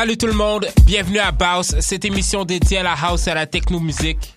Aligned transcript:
Salut 0.00 0.16
tout 0.16 0.28
le 0.28 0.32
monde, 0.32 0.66
bienvenue 0.86 1.18
à 1.18 1.30
Baus, 1.30 1.74
cette 1.78 2.06
émission 2.06 2.46
dédiée 2.46 2.78
à 2.78 2.82
la 2.82 2.94
house 2.94 3.26
et 3.26 3.32
à 3.32 3.34
la 3.34 3.46
techno-musique. 3.46 4.32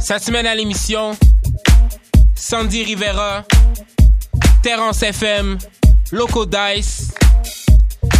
Cette 0.00 0.24
semaine 0.24 0.44
à 0.44 0.56
l'émission, 0.56 1.16
Sandy 2.34 2.82
Rivera, 2.82 3.44
Terence 4.60 5.04
FM, 5.04 5.56
Loco 6.10 6.46
Dice. 6.46 7.14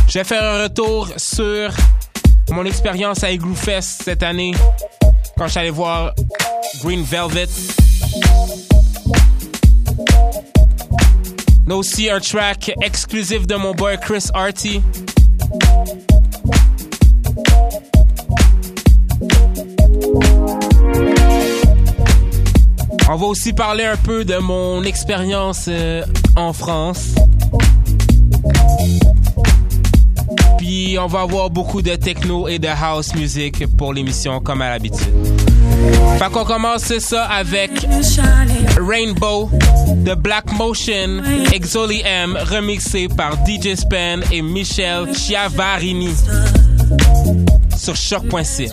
Je 0.07 0.20
vais 0.20 0.25
faire 0.25 0.44
un 0.44 0.62
retour 0.62 1.08
sur 1.16 1.72
mon 2.53 2.64
expérience 2.64 3.25
à 3.25 3.32
Igloo 3.32 3.57
Fest 3.57 4.03
cette 4.04 4.22
année 4.22 4.53
quand 5.36 5.48
j'allais 5.48 5.71
voir 5.71 6.14
Green 6.84 7.03
Velvet. 7.03 7.48
A 11.68 11.75
aussi 11.75 12.08
un 12.08 12.20
track 12.20 12.72
exclusif 12.80 13.46
de 13.46 13.56
mon 13.56 13.74
boy 13.74 13.98
Chris 14.00 14.29
Arty. 14.32 14.80
On 23.08 23.16
va 23.16 23.26
aussi 23.26 23.52
parler 23.52 23.84
un 23.84 23.96
peu 23.96 24.24
de 24.24 24.36
mon 24.36 24.82
expérience 24.84 25.66
euh, 25.68 26.02
en 26.36 26.52
France. 26.52 27.14
Puis 30.58 30.96
on 31.00 31.07
va 31.07 31.22
avoir 31.22 31.50
beaucoup 31.50 31.82
de 31.82 31.94
techno 31.96 32.48
et 32.48 32.58
de 32.58 32.69
house 32.69 33.14
music 33.14 33.66
pour 33.77 33.92
l'émission 33.92 34.41
comme 34.41 34.62
à 34.62 34.70
l'habitude. 34.70 35.55
Fait 36.19 36.30
qu'on 36.33 36.44
commence 36.44 36.98
ça 36.98 37.25
avec 37.25 37.70
Rainbow 38.80 39.50
de 39.97 40.14
Black 40.14 40.50
Motion, 40.52 41.22
Exoli 41.52 42.02
M, 42.05 42.38
remixé 42.50 43.08
par 43.08 43.32
DJ 43.46 43.74
Span 43.74 44.20
et 44.32 44.42
Michel 44.42 45.14
Chiavarini 45.14 46.14
sur 47.77 47.94
choc.c. 47.97 48.70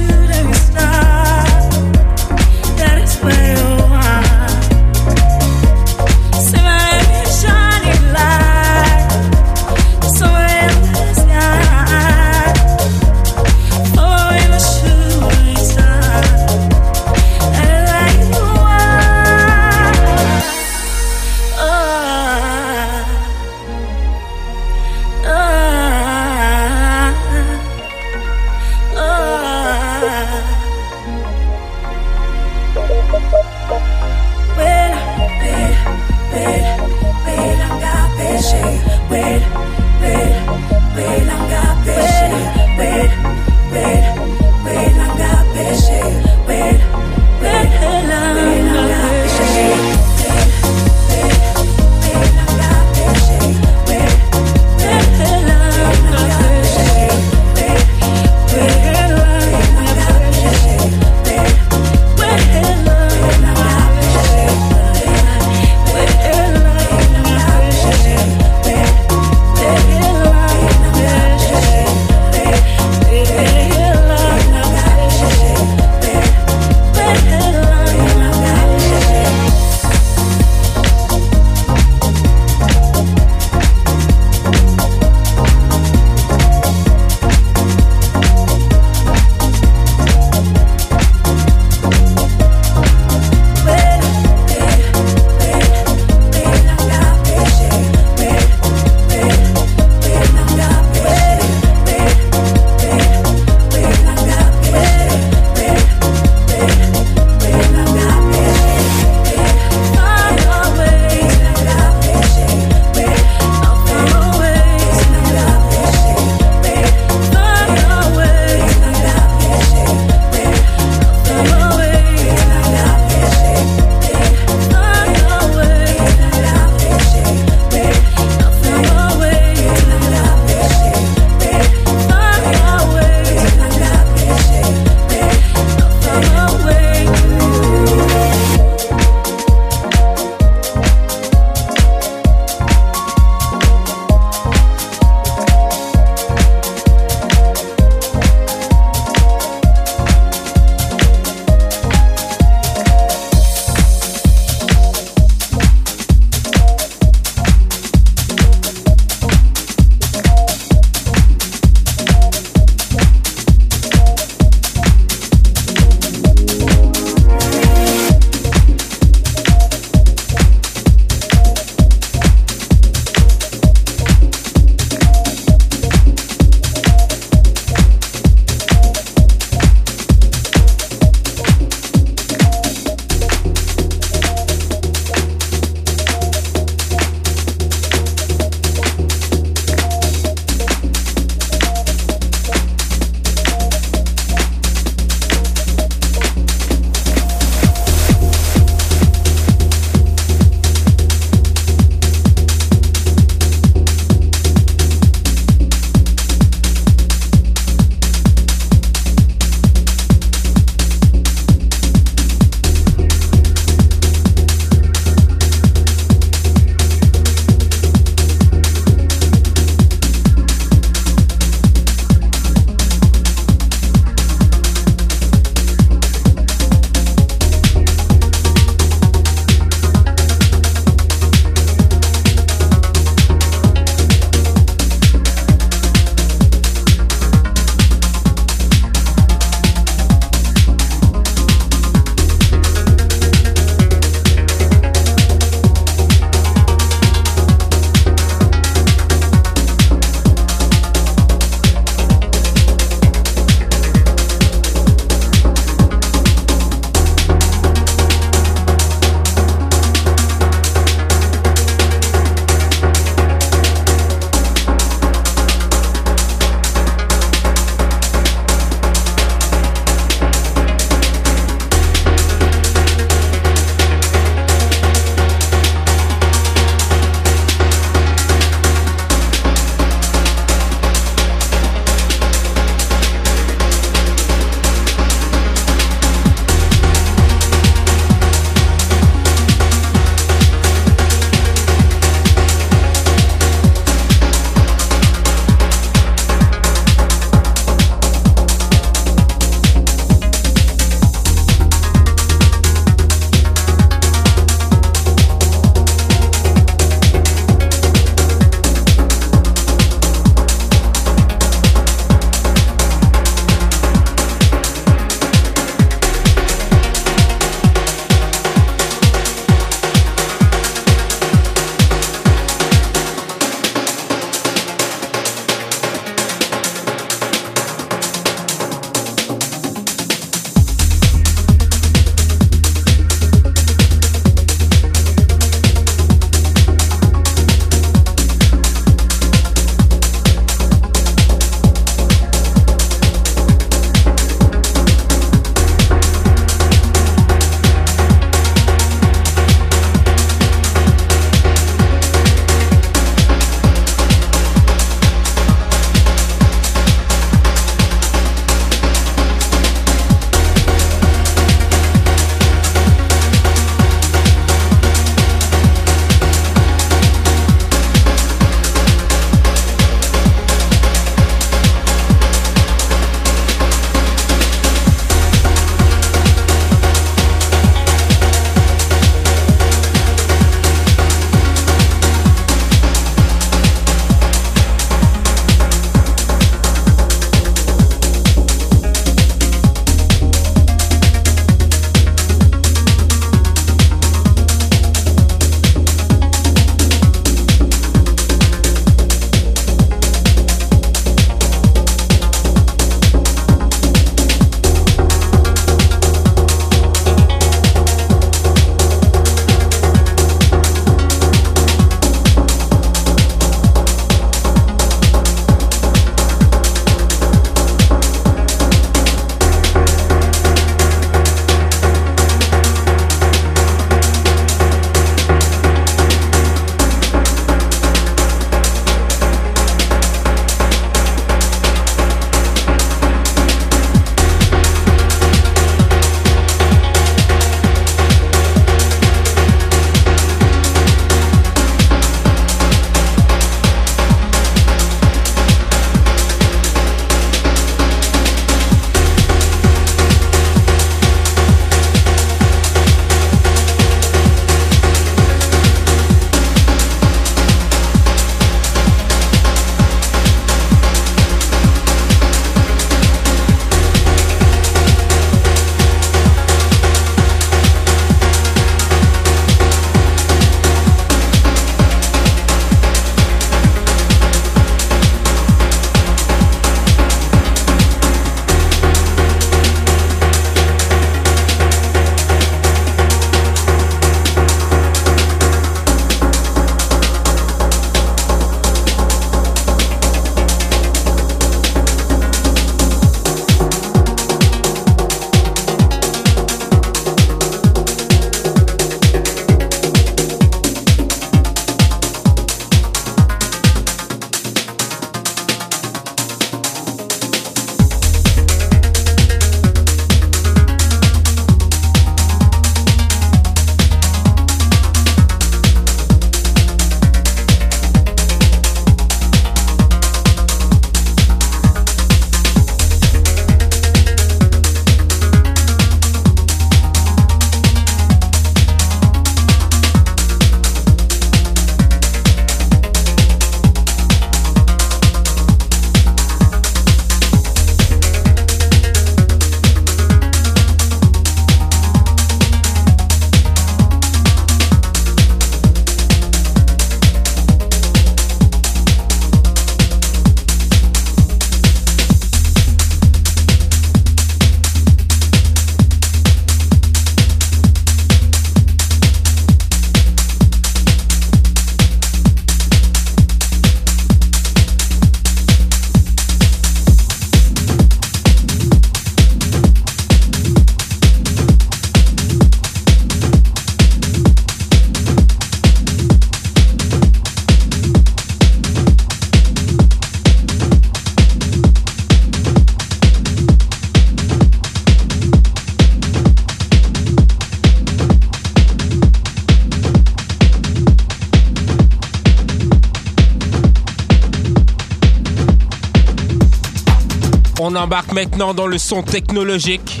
embarque 597.80 598.12
maintenant 598.12 598.52
dans 598.52 598.66
le 598.66 598.76
son 598.76 599.02
technologique 599.02 600.00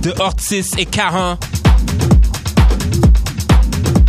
de 0.00 0.14
Ortiz 0.18 0.70
et 0.78 0.86
Caron 0.86 1.36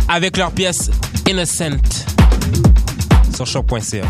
avec 0.08 0.38
leur 0.38 0.50
pièce 0.50 0.90
Innocent 1.28 1.76
sur 3.34 3.46
choc.ca. 3.46 4.02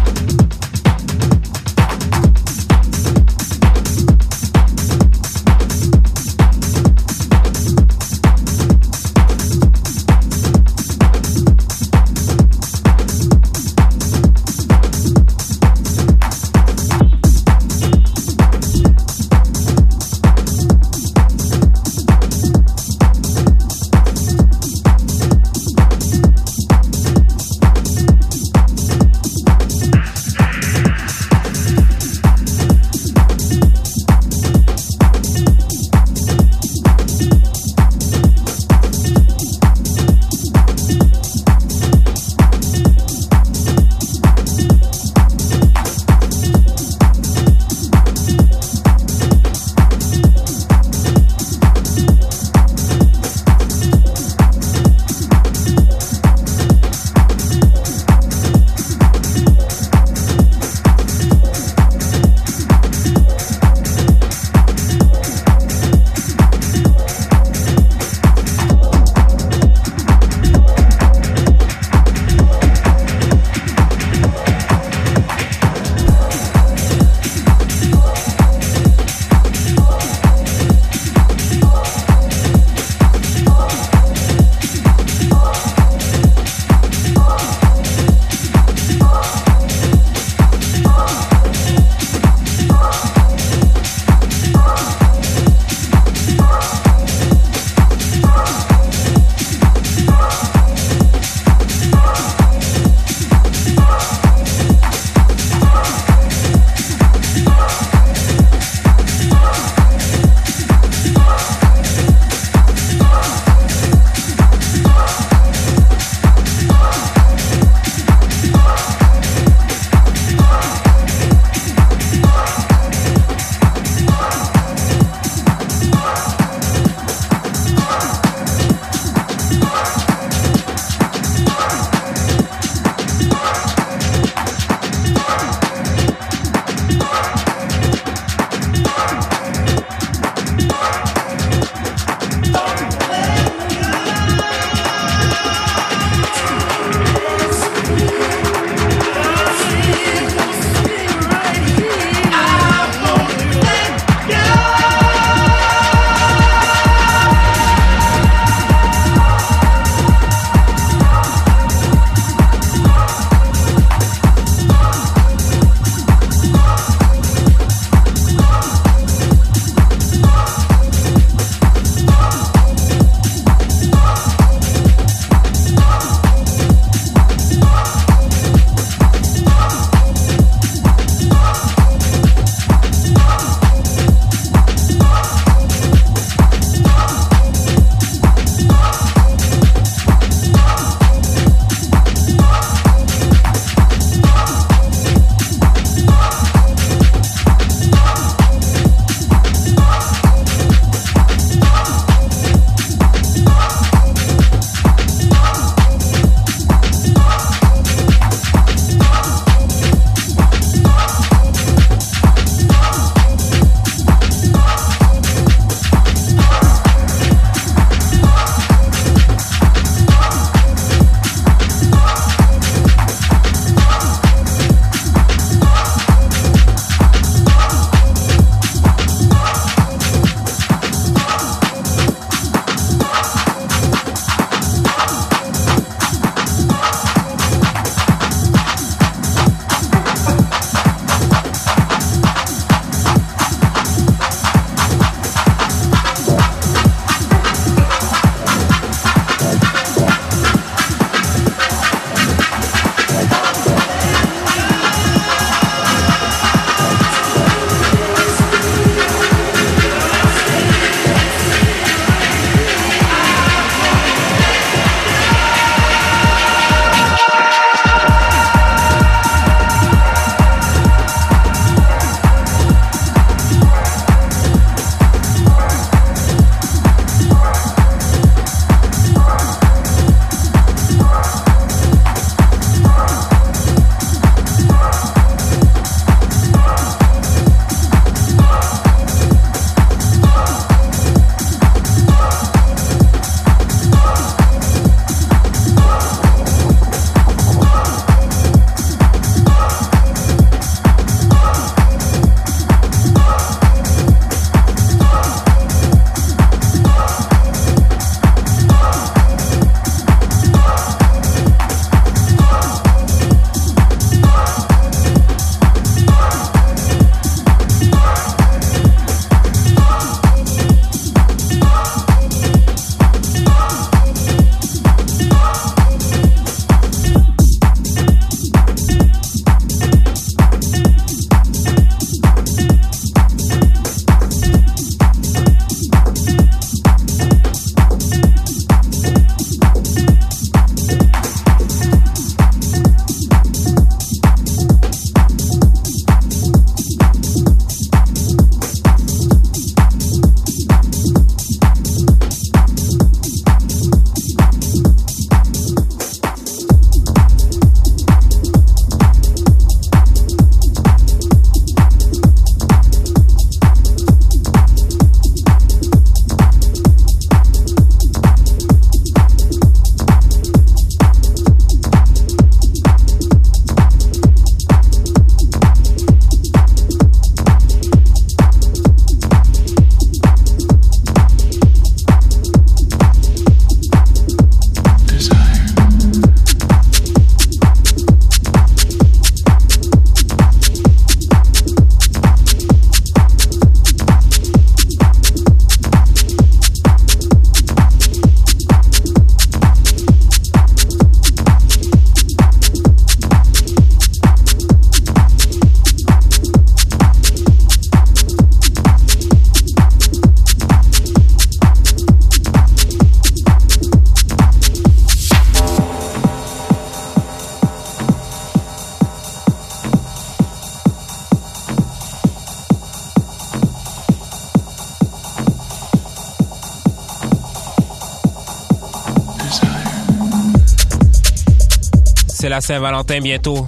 la 432.57 432.63
Saint-Valentin 432.63 433.21
bientôt. 433.21 433.67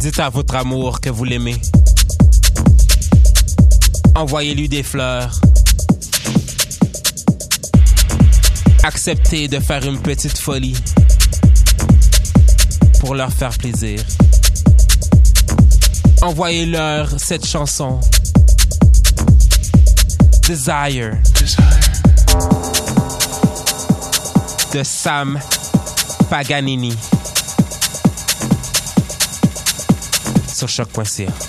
Dites 0.00 0.18
à 0.18 0.28
votre 0.28 0.56
amour 0.56 1.00
que 1.00 1.08
vous 1.08 1.22
l'aimez. 1.22 1.54
Envoyez-lui 4.16 4.68
des 4.68 4.82
fleurs. 4.82 5.40
Acceptez 8.82 9.46
de 9.46 9.60
faire 9.60 9.86
une 9.86 10.00
petite 10.00 10.36
folie 10.36 10.74
pour 12.98 13.14
leur 13.14 13.32
faire 13.32 13.56
plaisir. 13.56 14.00
Envoyez-leur 16.22 17.08
cette 17.20 17.46
chanson. 17.46 18.00
Desire. 20.48 21.12
De 24.72 24.84
Sam 24.84 25.38
Paganini. 26.28 26.94
Sur 30.46 30.68
choc.ca. 30.68 31.47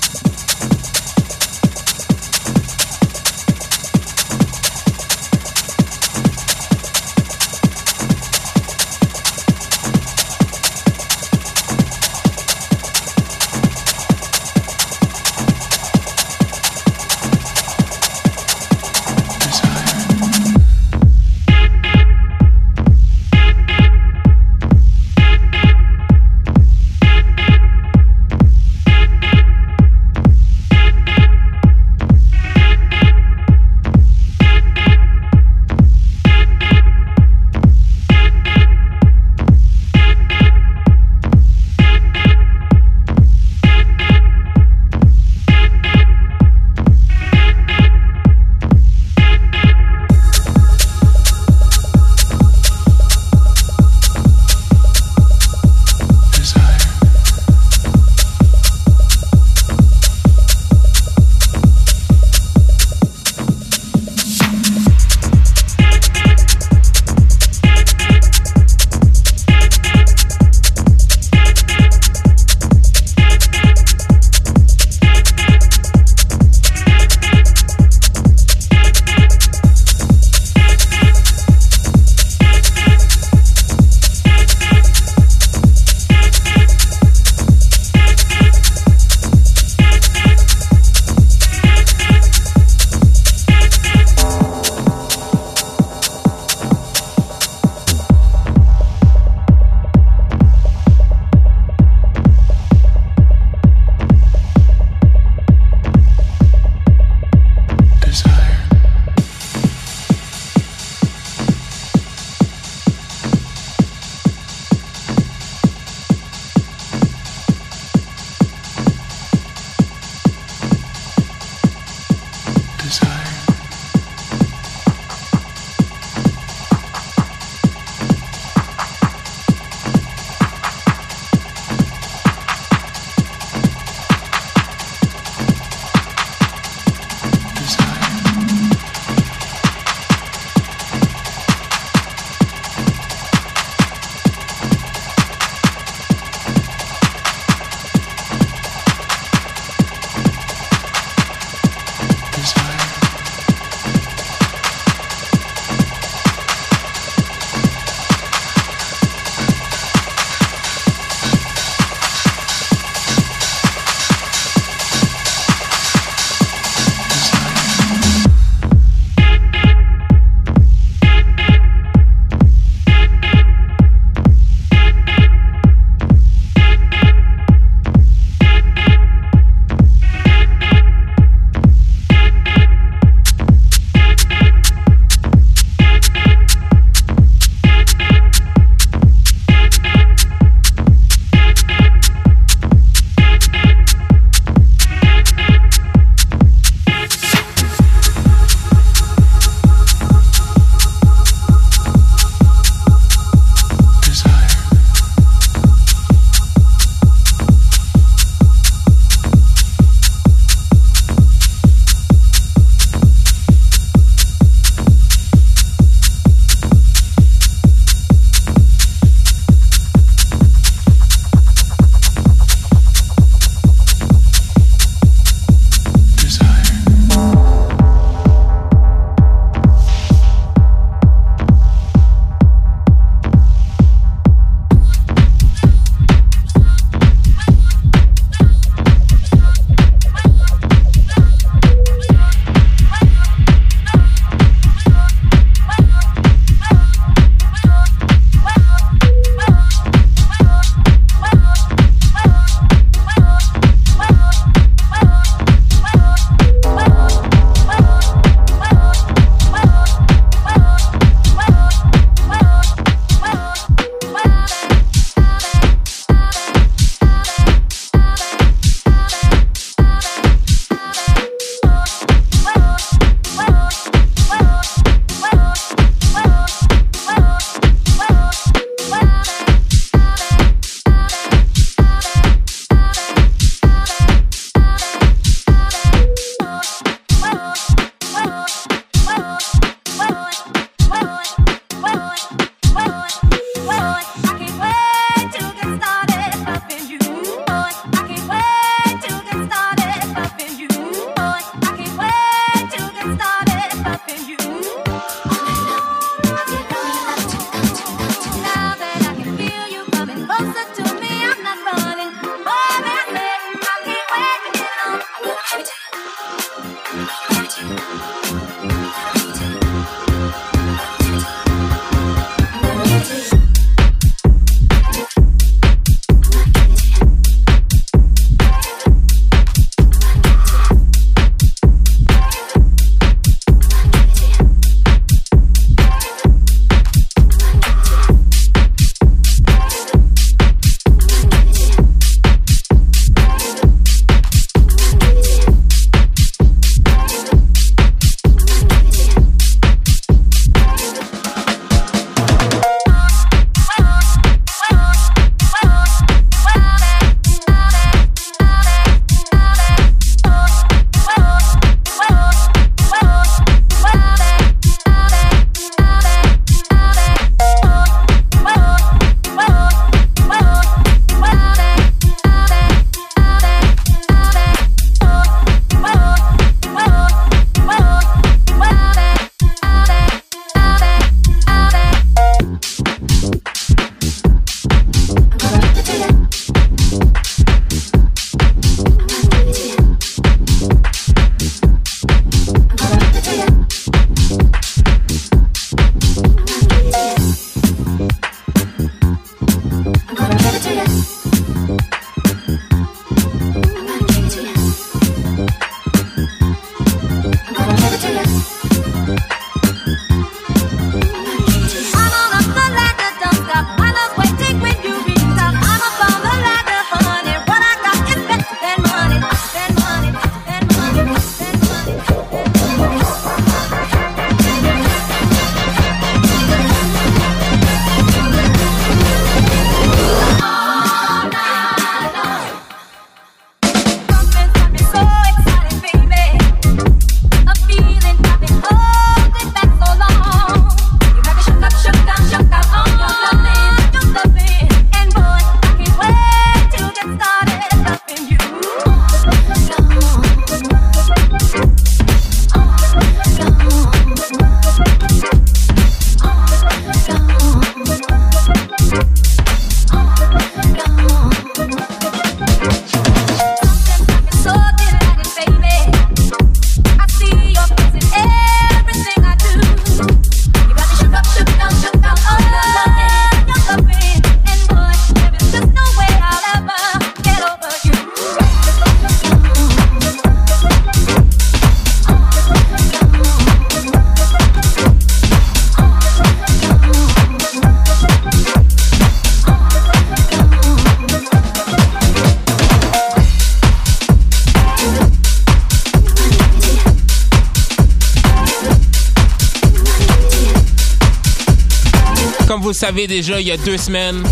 savez 502.80 503.08
déjà, 503.08 503.42
il 503.42 503.48
y 503.48 503.52
a 503.52 503.58
deux 503.58 503.78
semaines, 503.78 504.24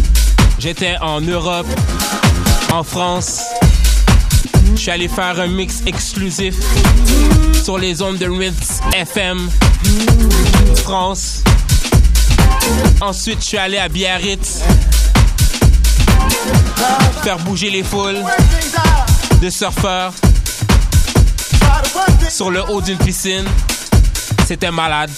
j'étais 0.57 0.95
en 1.01 1.19
Europe, 1.19 1.67
en 2.71 2.81
France. 2.81 3.41
Je 4.73 4.79
suis 4.79 4.89
allé 4.89 5.09
faire 5.09 5.37
un 5.37 5.47
mix 5.47 5.81
exclusif 5.85 6.55
sur 7.61 7.77
les 7.77 8.01
ondes 8.01 8.17
de 8.17 8.29
Ritz 8.29 8.79
FM 8.93 9.49
France. 10.77 11.43
Ensuite, 13.01 13.41
je 13.41 13.47
suis 13.47 13.57
allé 13.57 13.79
à 13.79 13.89
Biarritz 13.89 14.61
faire 17.23 17.39
bouger 17.39 17.69
les 17.69 17.83
foules 17.83 18.23
de 19.41 19.49
surfeurs 19.49 20.13
sur 22.29 22.49
le 22.49 22.63
haut 22.71 22.79
d'une 22.79 22.97
piscine. 22.97 23.45
C'était 24.45 24.71
malade. 24.71 25.11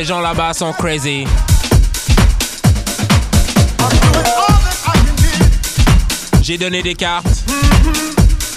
Les 0.00 0.06
gens 0.06 0.22
là-bas 0.22 0.54
sont 0.54 0.72
crazy. 0.72 1.26
J'ai 6.40 6.56
donné 6.56 6.82
des 6.82 6.94
cartes. 6.94 7.26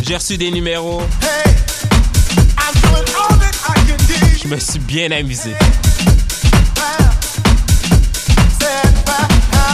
J'ai 0.03 0.15
reçu 0.15 0.38
des 0.38 0.49
numéros. 0.51 1.01
Je 4.41 4.47
me 4.47 4.58
suis 4.58 4.79
bien 4.79 5.12
amusé. 5.12 5.53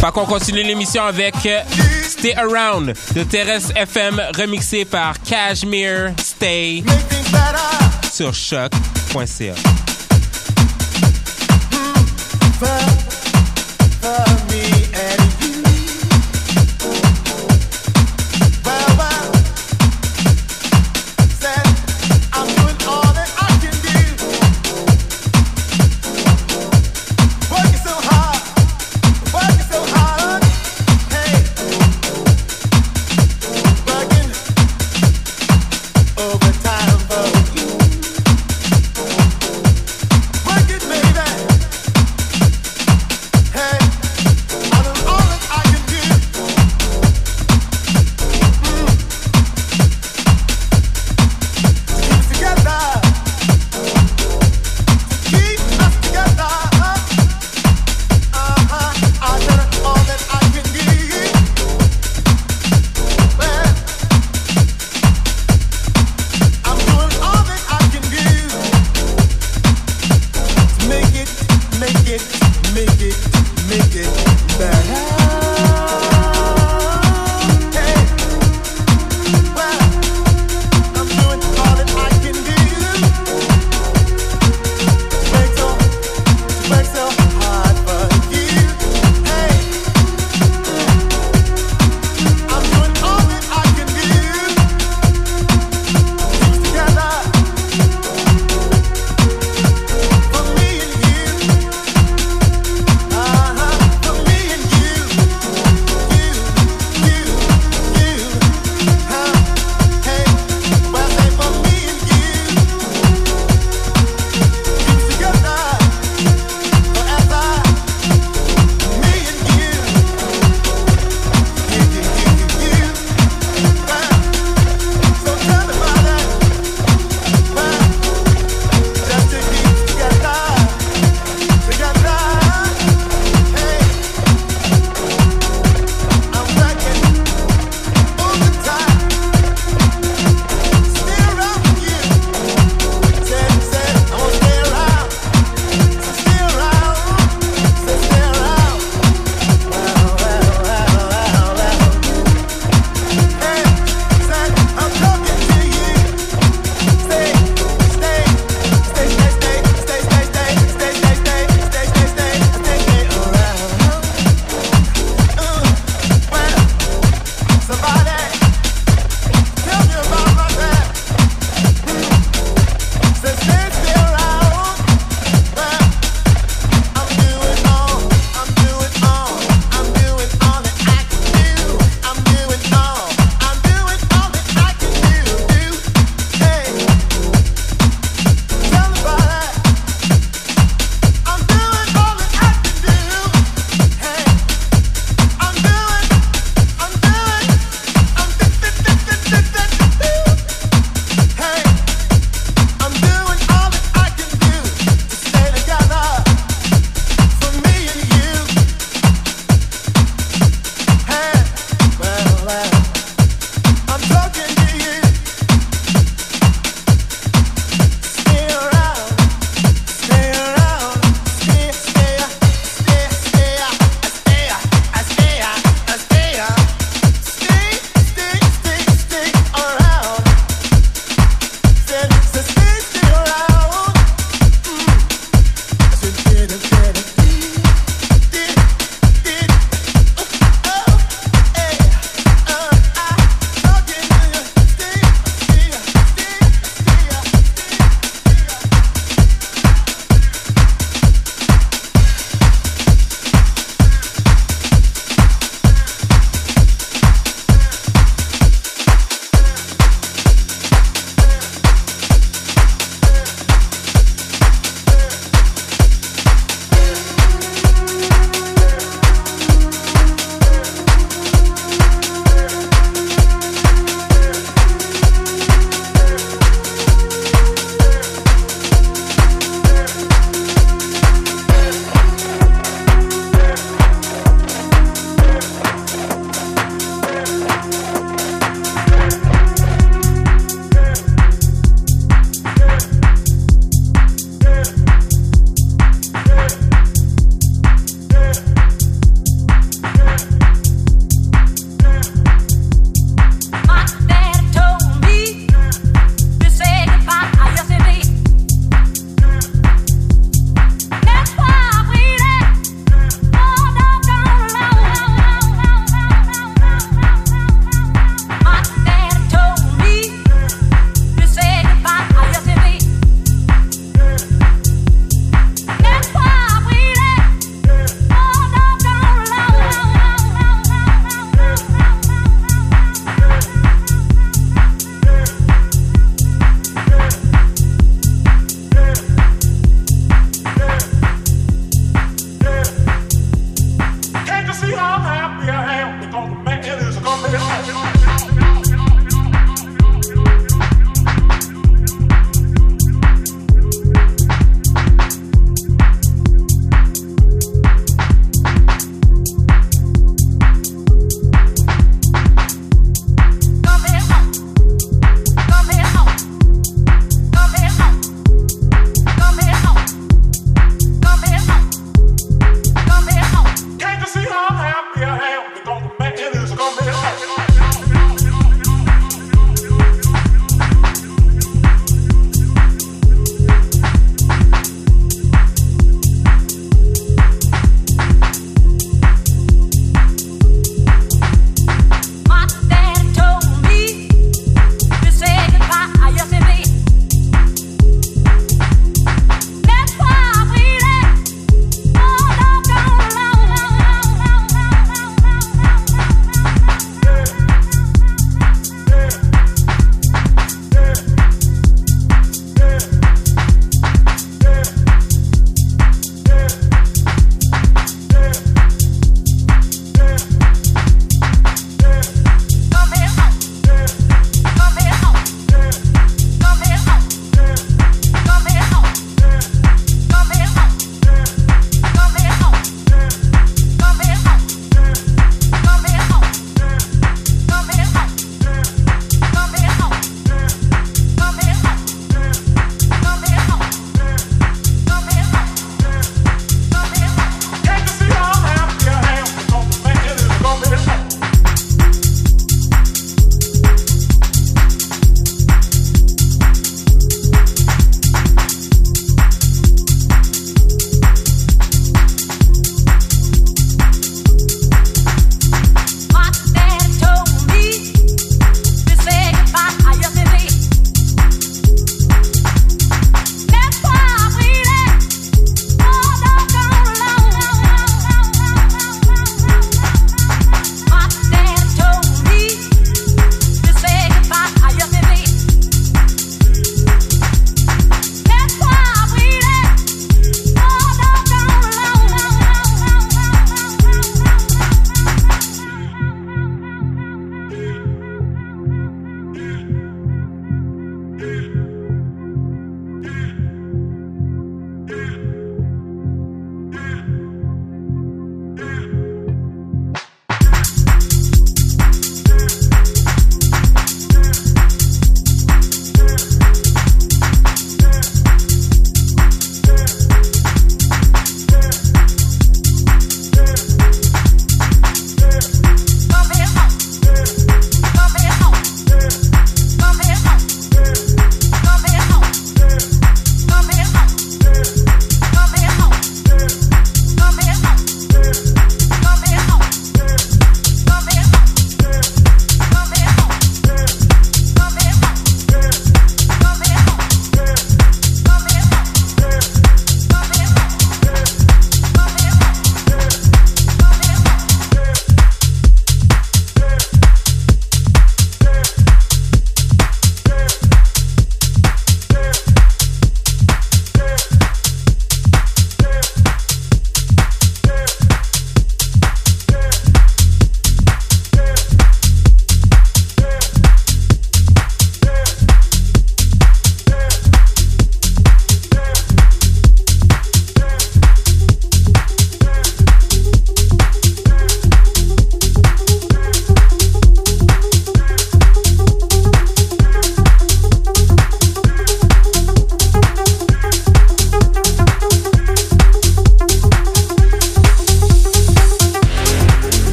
Fait 0.00 0.10
qu'on 0.12 0.26
continue 0.26 0.64
l'émission 0.64 1.04
avec 1.04 1.36
Stay 2.08 2.34
Around 2.34 2.92
de 3.14 3.22
Terrestre 3.22 3.70
FM 3.76 4.20
remixé 4.36 4.84
par 4.84 5.14
Cashmere 5.22 6.12
Stay 6.18 6.82
sur 8.10 8.34
choc.ca. 8.34 9.71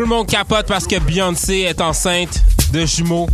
monde 0.00 0.26
capote 0.26 0.66
parce 0.66 0.86
que 0.86 0.98
Beyoncé 0.98 1.60
est 1.60 1.80
enceinte 1.80 2.42
de 2.72 2.86
jumeaux. 2.86 3.28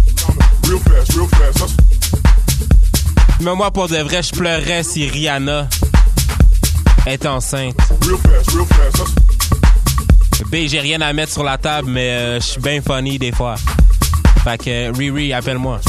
Mais 3.40 3.54
moi, 3.54 3.70
pour 3.70 3.88
de 3.88 3.96
vrai, 3.98 4.22
je 4.22 4.32
pleurerais 4.32 4.82
si 4.82 5.09
Rihanna 5.09 5.68
est 7.06 7.26
enceinte. 7.26 7.76
B, 10.50 10.56
j'ai 10.66 10.80
rien 10.80 11.00
à 11.00 11.12
mettre 11.12 11.32
sur 11.32 11.44
la 11.44 11.59
table, 11.59 11.88
mais 11.90 12.11
euh, 12.11 12.40
je 12.40 12.46
suis 12.46 12.61
bien 12.61 12.80
funny 12.80 13.18
des 13.18 13.32
fois. 13.32 13.54
Fait 14.42 14.59
que 14.59 14.96
Riri, 14.96 15.32
appelle-moi. 15.32 15.80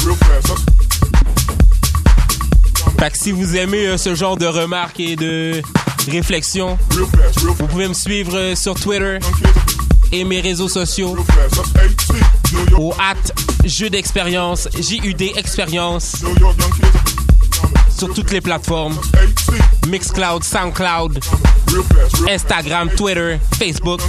Fait 2.98 3.10
que 3.10 3.16
si 3.16 3.32
vous 3.32 3.56
aimez 3.56 3.86
euh, 3.86 3.96
ce 3.96 4.14
genre 4.14 4.36
de 4.36 4.46
remarques 4.46 5.00
et 5.00 5.16
de 5.16 5.62
réflexions, 6.08 6.78
vous 7.58 7.66
pouvez 7.66 7.88
me 7.88 7.94
suivre 7.94 8.36
euh, 8.36 8.54
sur 8.54 8.74
Twitter 8.74 9.18
et 10.12 10.24
mes 10.24 10.40
réseaux 10.40 10.68
sociaux 10.68 11.16
au 12.76 12.92
at 12.98 13.14
jeu 13.64 13.90
d'expérience, 13.90 14.68
J-U-D 14.78 15.32
expérience 15.36 16.16
sur 17.96 18.12
toutes 18.14 18.30
les 18.30 18.40
plateformes 18.40 18.98
Mixcloud, 19.88 20.42
Soundcloud, 20.44 21.20
Instagram, 22.28 22.88
Twitter, 22.96 23.38
Facebook. 23.58 24.00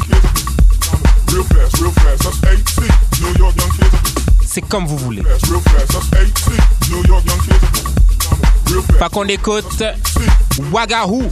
C'est 4.46 4.62
comme 4.62 4.86
vous 4.86 4.98
voulez. 4.98 5.24
Pas 9.00 9.10
qu'on 9.10 9.28
écoute 9.28 9.84
Wagahoo 10.72 11.24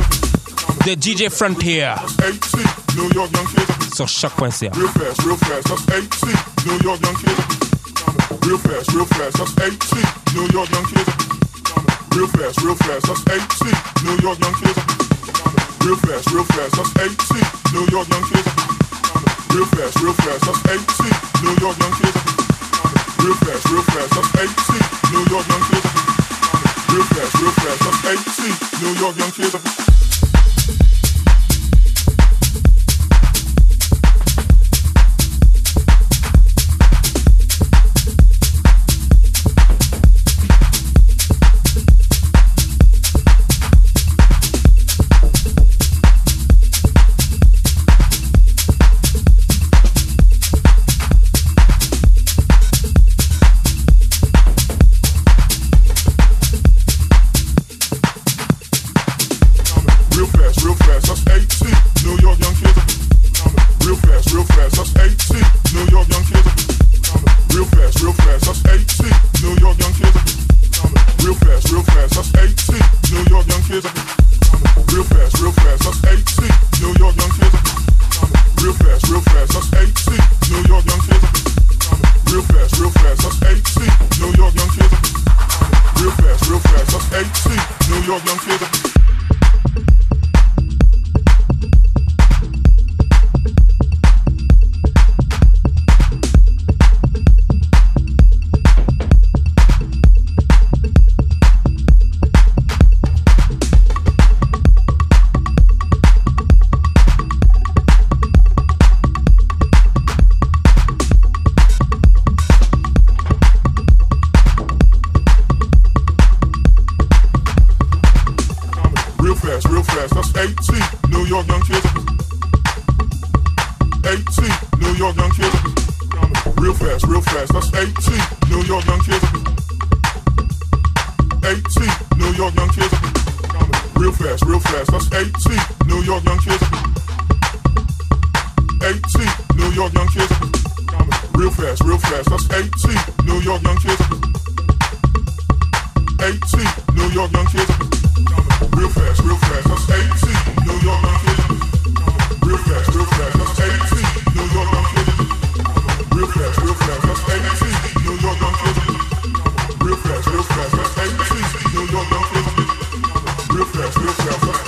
de 0.86 0.92
DJ 0.94 1.30
Frontier 1.30 1.94
sur 4.00 4.08
choc.ca. 4.08 4.72
Real 4.76 4.88
fast, 4.88 5.24
real 5.26 5.36
fast, 5.36 5.68
that's 5.68 5.88
AT, 5.92 6.66
New 6.66 6.80
York 6.84 7.02
young 7.04 7.16
kids. 7.16 7.44
Real 8.48 8.58
fast, 8.58 8.92
real 8.94 9.06
fast, 9.06 9.38
that's 9.38 9.58
AT, 9.60 10.34
New 10.34 10.48
York 10.54 10.70
young 10.72 10.86
kids. 10.86 11.10
Real 12.16 12.28
fast, 12.28 12.60
real 12.64 12.76
fast, 12.76 13.06
that's 13.08 13.24
AT, 13.28 13.62
New 14.04 14.16
York 14.24 14.40
young 14.40 14.56
kids. 14.56 14.80
Real 15.84 15.96
fast, 15.96 16.30
real 16.32 16.44
fast, 16.44 16.76
that's 16.76 16.96
AT, 16.96 17.32
New 17.74 17.86
York 17.92 18.08
young 18.10 18.24
kids. 18.24 18.48
Real 19.52 19.66
fast, 19.66 20.00
real 20.00 20.14
fast, 20.14 20.44
that's 20.46 20.66
AT, 20.66 21.00
New 21.44 21.54
York 21.60 21.78
young 21.78 21.94
kids. 22.00 22.18
Real 23.20 23.36
fast, 23.36 23.66
real 23.68 23.84
fast, 23.84 24.12
that's 27.84 28.06
AT, 28.06 28.40
New 28.82 28.94
York 29.00 29.18
young 29.18 29.32
kids. 29.32 29.80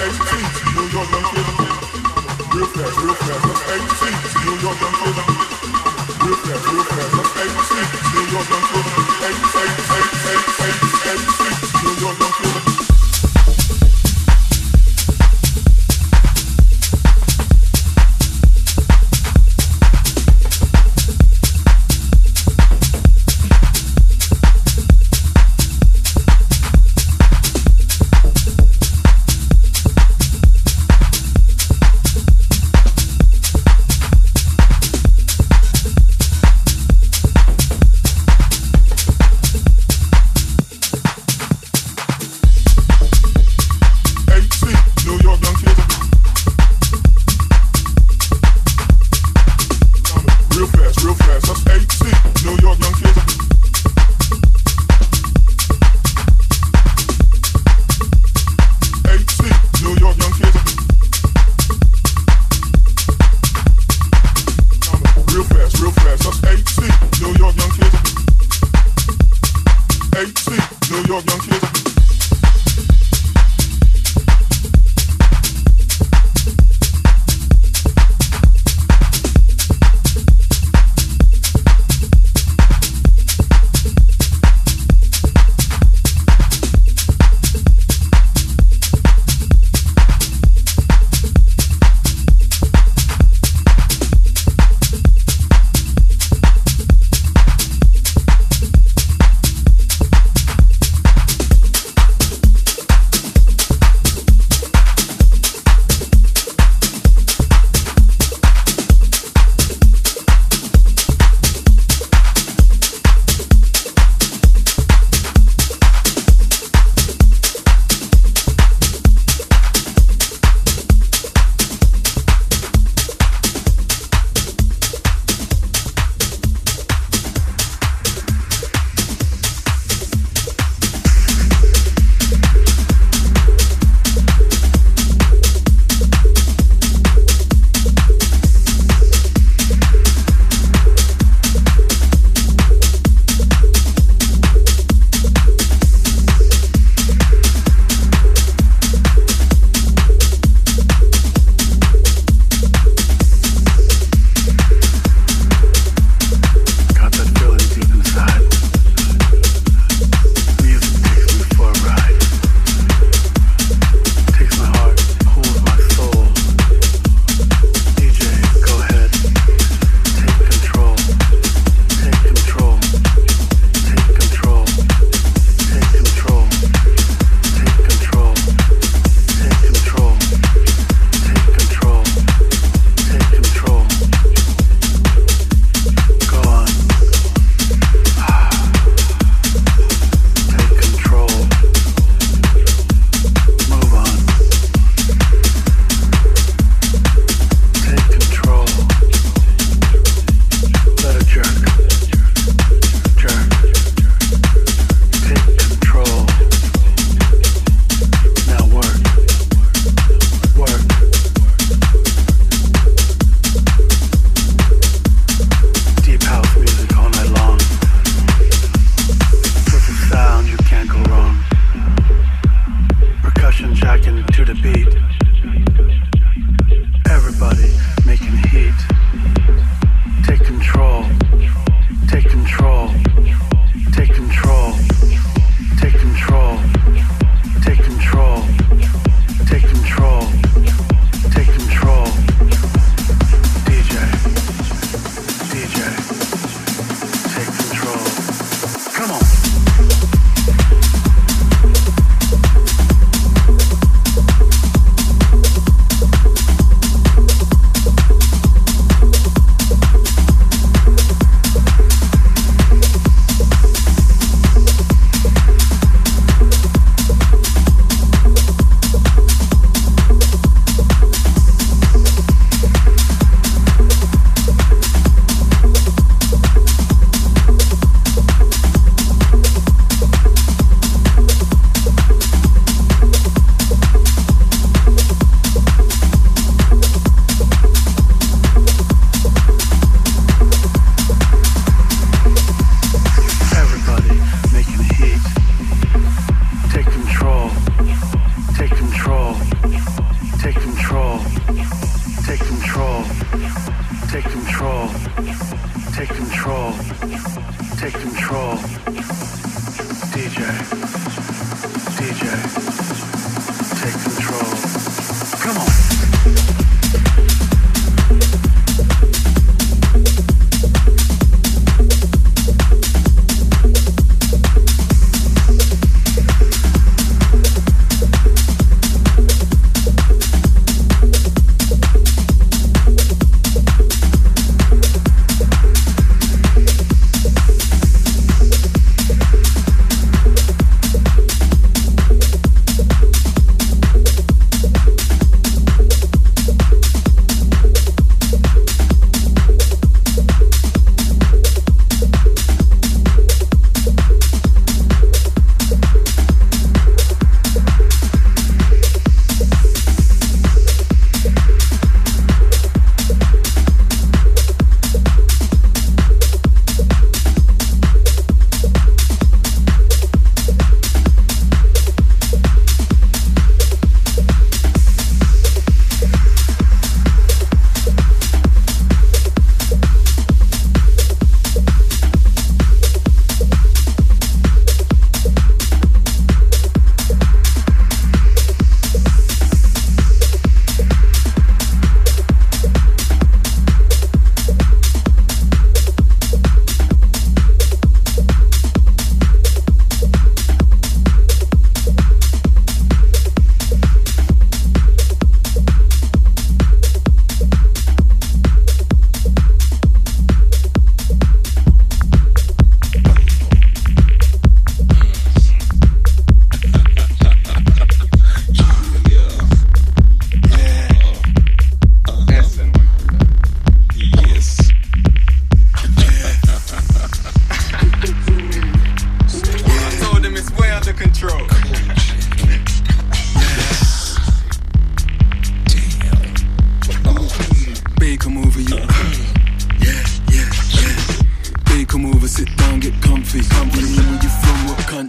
real 0.01 0.13
fast, 2.65 2.97
real 2.97 3.13
fast. 3.13 3.30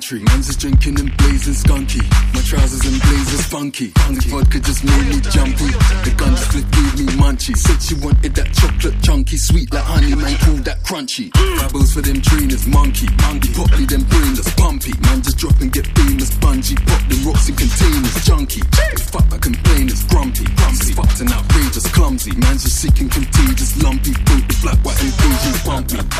country. 0.03 0.19
Man's 0.27 0.47
just 0.47 0.59
drinking 0.59 0.99
and 0.99 1.17
blazing 1.17 1.55
skunky. 1.55 2.03
My 2.35 2.43
trousers 2.43 2.83
and 2.83 2.99
blazers 3.03 3.47
funky. 3.47 3.95
The 3.95 4.27
vodka 4.35 4.59
just 4.59 4.83
made 4.83 5.07
me 5.07 5.23
jumpy. 5.31 5.71
The 6.03 6.11
gun 6.17 6.35
split 6.37 6.67
gave 6.75 6.99
me 6.99 7.07
munchy. 7.23 7.55
Said 7.57 7.79
she 7.79 7.95
wanted 8.03 8.35
that 8.35 8.51
chocolate 8.53 9.01
chunky, 9.03 9.37
sweet 9.37 9.73
like 9.73 9.85
honey. 9.85 10.17
Man 10.17 10.37
called 10.43 10.65
that 10.67 10.83
crunchy. 10.83 11.31
Babbles 11.33 11.95
for 11.95 12.03
them 12.03 12.21
trainers, 12.21 12.67
monkey. 12.67 13.07
Monkey 13.23 13.55
poppy 13.55 13.79
me 13.79 13.87
them 13.87 14.03
brainless 14.11 14.51
pumpy. 14.59 14.91
Man 15.07 15.23
just 15.23 15.39
drop 15.39 15.55
and 15.61 15.71
get 15.71 15.87
famous 15.95 16.35
bungee. 16.43 16.75
Pop 16.83 17.07
the 17.07 17.23
rocks 17.23 17.47
in 17.49 17.55
containers, 17.55 18.19
junky. 18.27 18.59
Fuck 19.07 19.31
that 19.31 19.41
complainers, 19.41 20.03
grumpy. 20.11 20.51
Grumpy. 20.59 20.99
Fucked 20.99 21.23
and 21.23 21.31
outrageous, 21.31 21.87
clumsy. 21.95 22.35
Man's 22.43 22.67
just 22.67 22.83
sick 22.83 22.99
and 22.99 23.07
contagious, 23.11 23.79
lumpy. 23.79 24.19
Boot 24.27 24.51
the 24.51 24.59
black, 24.67 24.83
white, 24.83 24.99
and 24.99 25.15
Asian 25.31 25.55
bumpy. 25.63 26.03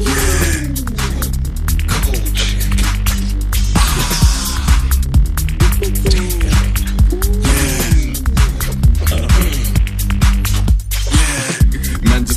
Yeah. 0.00 0.89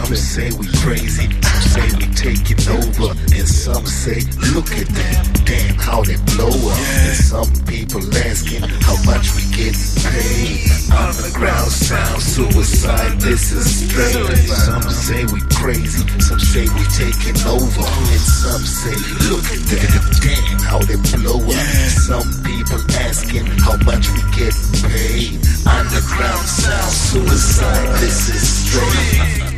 Some 0.00 0.16
say 0.16 0.50
we 0.58 0.66
crazy, 0.80 1.28
some 1.42 1.62
say 1.70 1.86
we 1.98 2.06
taking 2.16 2.58
over, 2.72 3.12
and 3.12 3.46
some 3.46 3.84
say, 3.84 4.24
look 4.50 4.72
at 4.72 4.88
that, 4.88 5.42
damn 5.44 5.74
how 5.76 6.02
they 6.02 6.16
blow 6.34 6.48
up. 6.48 6.78
And 6.80 7.16
some 7.16 7.52
people 7.68 8.02
asking 8.24 8.64
how 8.80 8.96
much 9.04 9.28
we 9.36 9.44
get 9.54 9.76
paid. 10.00 10.66
Underground 10.90 11.70
sound, 11.70 12.22
suicide, 12.22 13.20
this 13.20 13.52
is 13.52 13.86
straight. 13.86 14.48
Some 14.48 14.88
say 14.88 15.24
we 15.30 15.40
crazy, 15.54 16.02
some 16.18 16.40
say 16.40 16.64
we 16.64 16.84
taking 16.96 17.38
over, 17.46 17.84
and 17.84 18.24
some 18.24 18.64
say, 18.64 18.96
look 19.28 19.44
at 19.52 19.62
that, 19.68 20.00
damn 20.24 20.58
how 20.64 20.80
they 20.80 20.96
blow 21.12 21.38
up. 21.38 21.66
Some 22.08 22.26
people 22.42 22.80
asking 23.04 23.46
how 23.62 23.76
much 23.84 24.08
we 24.10 24.22
get 24.32 24.56
paid. 24.80 25.38
Underground 25.68 26.46
sound, 26.48 26.90
suicide, 26.90 28.00
this 28.00 28.32
is 28.32 28.42
straight. 28.64 29.49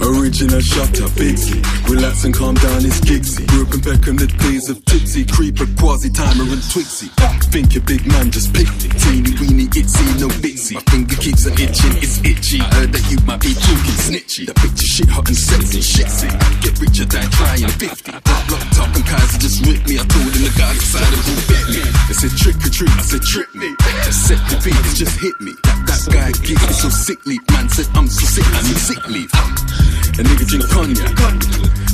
Original 0.00 0.60
shutter, 0.60 1.10
Bigsy. 1.18 1.58
Relax 1.88 2.24
and 2.24 2.34
calm 2.34 2.54
down, 2.54 2.86
it's 2.86 3.00
Gigsy. 3.00 3.46
Grew 3.48 3.66
up 3.66 3.74
in 3.74 3.80
Beckham, 3.80 4.18
the 4.18 4.26
days 4.46 4.70
of 4.70 4.84
Tipsy. 4.84 5.26
Creeper, 5.26 5.66
Quasi, 5.76 6.10
Timer, 6.10 6.46
and 6.46 6.62
Twixy. 6.70 7.10
Think 7.50 7.74
your 7.74 7.82
big 7.82 8.06
man 8.06 8.30
just 8.30 8.54
picked 8.54 8.78
me. 8.84 8.88
Teeny 8.94 9.32
weeny, 9.40 9.66
itsy, 9.74 10.06
no 10.20 10.28
bitsy. 10.38 10.74
My 10.78 10.84
finger 10.92 11.16
keeps 11.16 11.46
on 11.46 11.54
itching, 11.58 11.96
it's 11.98 12.22
itchy. 12.22 12.60
I 12.60 12.68
Heard 12.78 12.92
that 12.92 13.04
you 13.10 13.18
might 13.26 13.40
be 13.40 13.54
talking 13.58 13.98
snitchy. 13.98 14.46
The 14.46 14.54
picture 14.54 14.86
shit 14.86 15.08
hot 15.08 15.26
and 15.26 15.36
sexy, 15.36 15.80
shitsy. 15.80 16.30
Get 16.62 16.78
richer 16.78 17.08
than 17.08 17.26
trying 17.34 17.66
50. 17.66 18.12
Locked 18.12 18.78
up 18.78 18.94
and 18.94 19.06
Kaiser 19.08 19.38
just 19.42 19.66
ripped 19.66 19.88
me. 19.88 19.98
I 19.98 20.04
told 20.06 20.30
him 20.30 20.44
the 20.46 20.54
guy 20.54 20.70
inside 20.78 21.10
of 21.10 21.22
will 21.26 21.42
bit 21.50 21.66
me. 21.74 21.82
Said 22.18 22.34
trick 22.36 22.56
or 22.66 22.70
treat, 22.70 22.90
I 22.90 23.02
said 23.02 23.22
trip 23.22 23.54
me. 23.54 23.74
Just 24.04 24.26
set 24.26 24.38
the 24.50 24.56
beat, 24.62 24.74
it 24.74 24.94
just 24.94 25.18
hit 25.20 25.40
me. 25.40 25.52
That, 25.62 25.86
that 25.86 26.02
guy 26.10 26.28
me 26.34 26.74
so 26.74 26.88
sickly. 26.88 27.38
Man 27.52 27.68
said 27.68 27.86
I'm 27.94 28.08
so 28.08 28.26
sick, 28.26 28.46
I 28.46 28.62
need 28.62 28.76
sick 28.76 29.06
leave. 29.06 29.87
A 30.16 30.22
nigga 30.22 30.46
drink 30.46 30.68
cognac. 30.70 31.14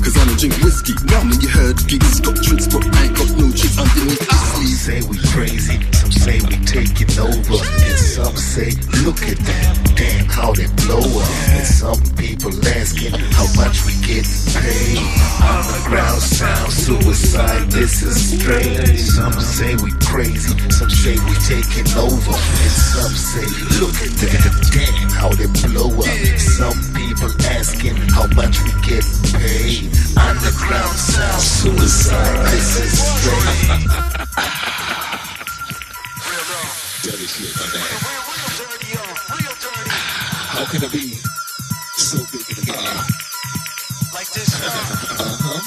Cause 0.04 0.16
I 0.18 0.24
don't 0.26 0.38
drink 0.38 0.54
whiskey. 0.62 0.92
Now 1.08 1.20
when 1.24 1.40
you 1.40 1.48
heard 1.48 1.76
gigs 1.88 2.20
got 2.20 2.36
tricks, 2.36 2.68
but 2.68 2.84
I 2.84 3.04
ain't 3.08 3.16
got 3.16 3.30
no 3.40 3.48
tricks 3.50 3.78
underneath. 3.78 4.20
Some 4.54 4.66
say 4.84 5.00
we 5.08 5.16
crazy, 5.32 5.80
some 5.92 6.12
say 6.12 6.40
we 6.44 6.56
taking 6.68 7.08
over. 7.18 7.56
And 7.56 7.98
some 7.98 8.36
say, 8.36 8.76
look 9.00 9.16
at 9.24 9.40
that, 9.48 9.92
damn 9.96 10.26
how 10.28 10.52
they 10.52 10.68
blow 10.84 11.00
up. 11.00 11.28
And 11.56 11.66
some 11.66 12.02
people 12.20 12.52
asking 12.76 13.16
how 13.32 13.48
much 13.56 13.80
we 13.88 13.96
get 14.04 14.28
paid. 14.52 15.00
Underground 15.40 16.20
sound, 16.20 16.72
suicide, 16.72 17.70
this 17.72 18.02
is 18.02 18.36
strange. 18.36 19.00
Some 19.00 19.32
say 19.40 19.72
we 19.80 19.90
crazy, 20.04 20.52
some 20.68 20.90
say 20.90 21.16
we 21.16 21.34
taking 21.48 21.88
over, 21.96 22.36
and 22.36 22.74
some 22.92 23.16
say, 23.16 23.48
look 23.80 23.96
at 24.04 24.12
that, 24.20 24.52
damn 24.68 25.08
how 25.16 25.32
they 25.32 25.48
blow 25.64 25.88
up. 25.96 26.38
Some 26.60 26.76
people 26.92 27.32
asking 27.56 27.96
how 28.11 28.26
much 28.34 28.62
we 28.62 28.70
get 28.82 29.05
paid. 29.32 29.88
Underground 30.16 30.96
sound, 30.96 31.42
suicide, 31.42 32.46
this 32.50 32.80
is 32.80 32.98
strange. 32.98 33.86
Dirty 37.02 37.26
shit, 37.26 37.55
my 37.57 37.66
man. 37.72 38.14
How 40.55 40.64
can 40.66 40.84
I 40.84 40.88
be 40.88 41.18
so 41.96 42.18
big 42.32 42.48
in 42.48 42.57
the 42.57 42.72
game? 42.72 42.74
Like 44.14 44.30
this. 44.32 44.55
Uh-huh. 44.61 45.61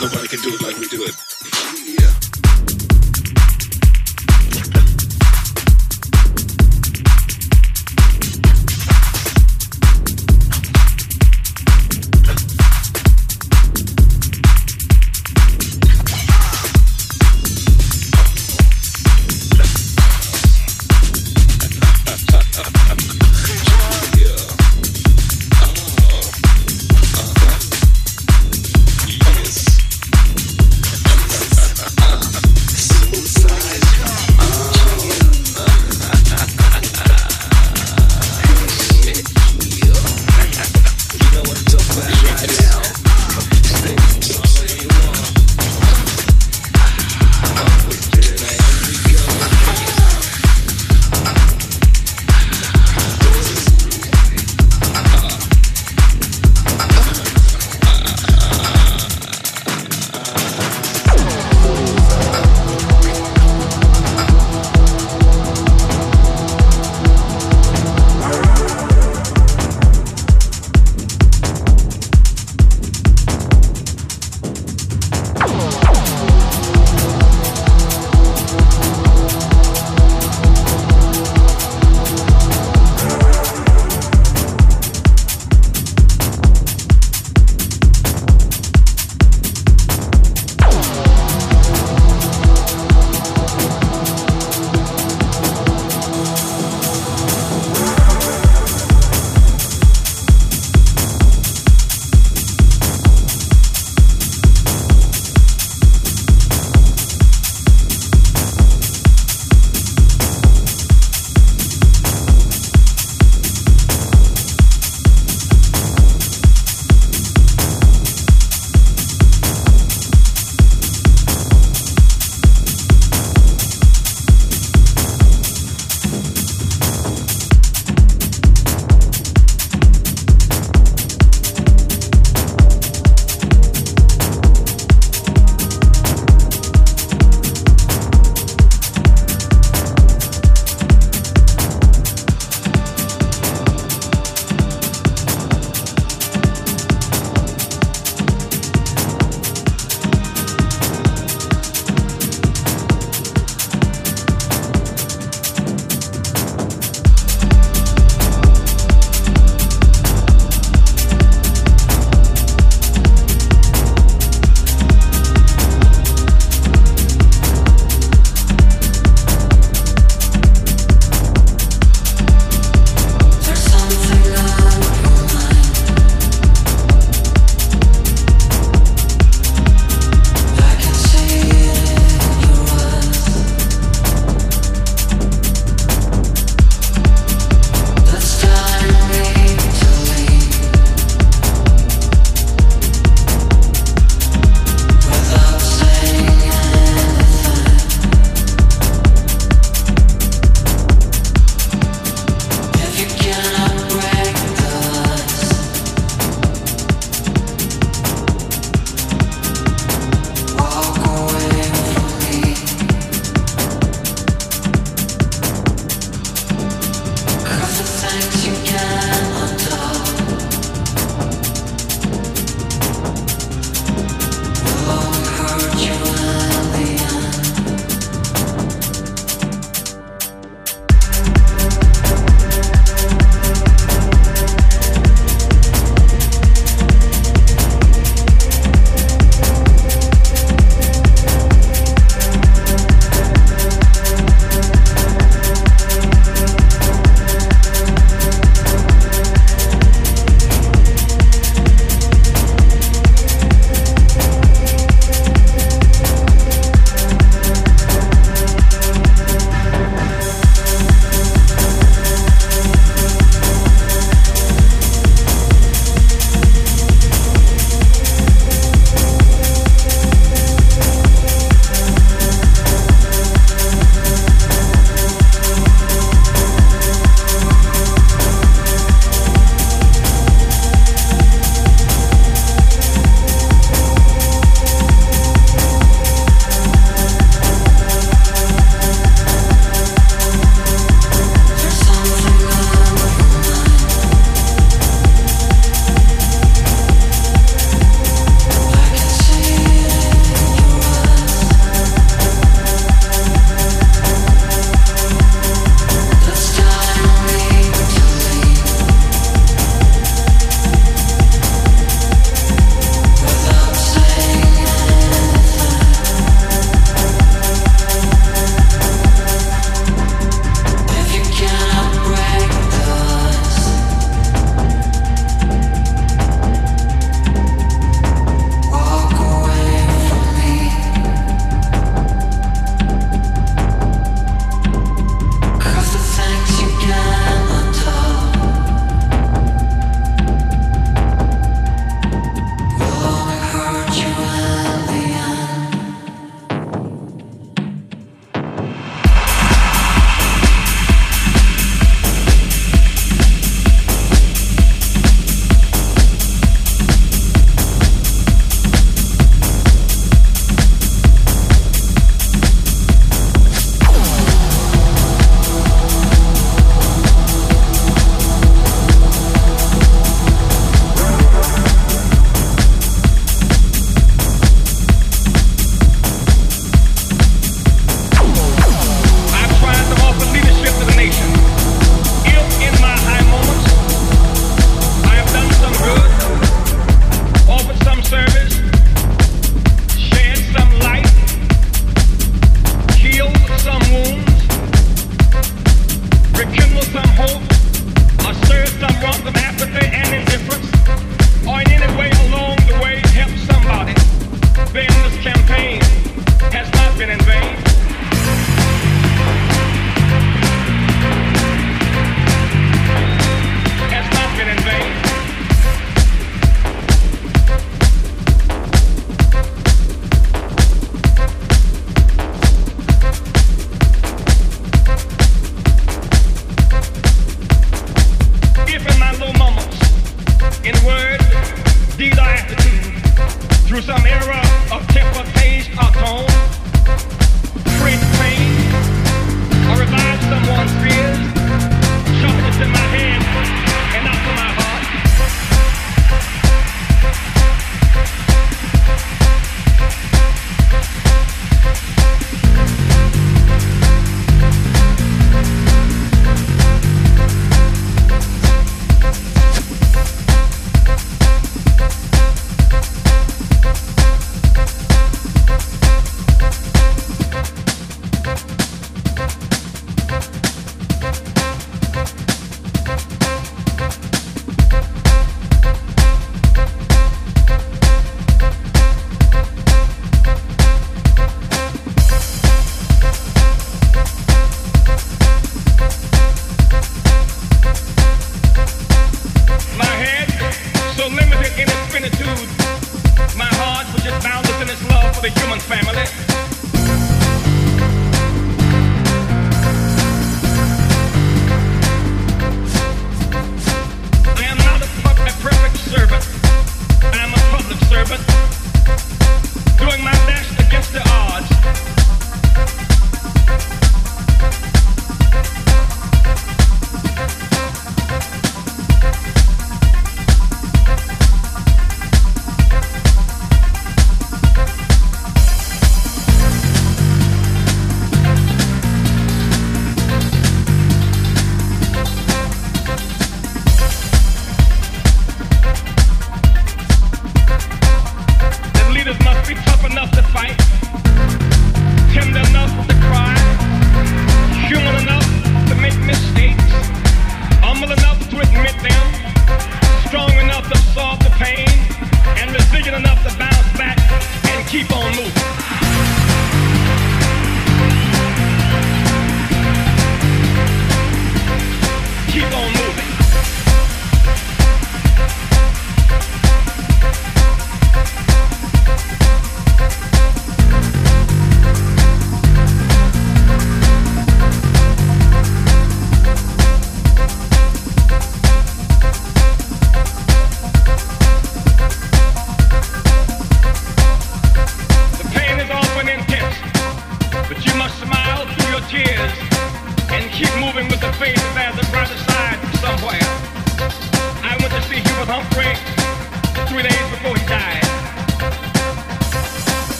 Nobody 0.00 0.28
can 0.28 0.40
do 0.40 0.54
it 0.54 0.62
like 0.62 0.78
we 0.78 0.88
do 0.88 1.04
it. 1.04 1.99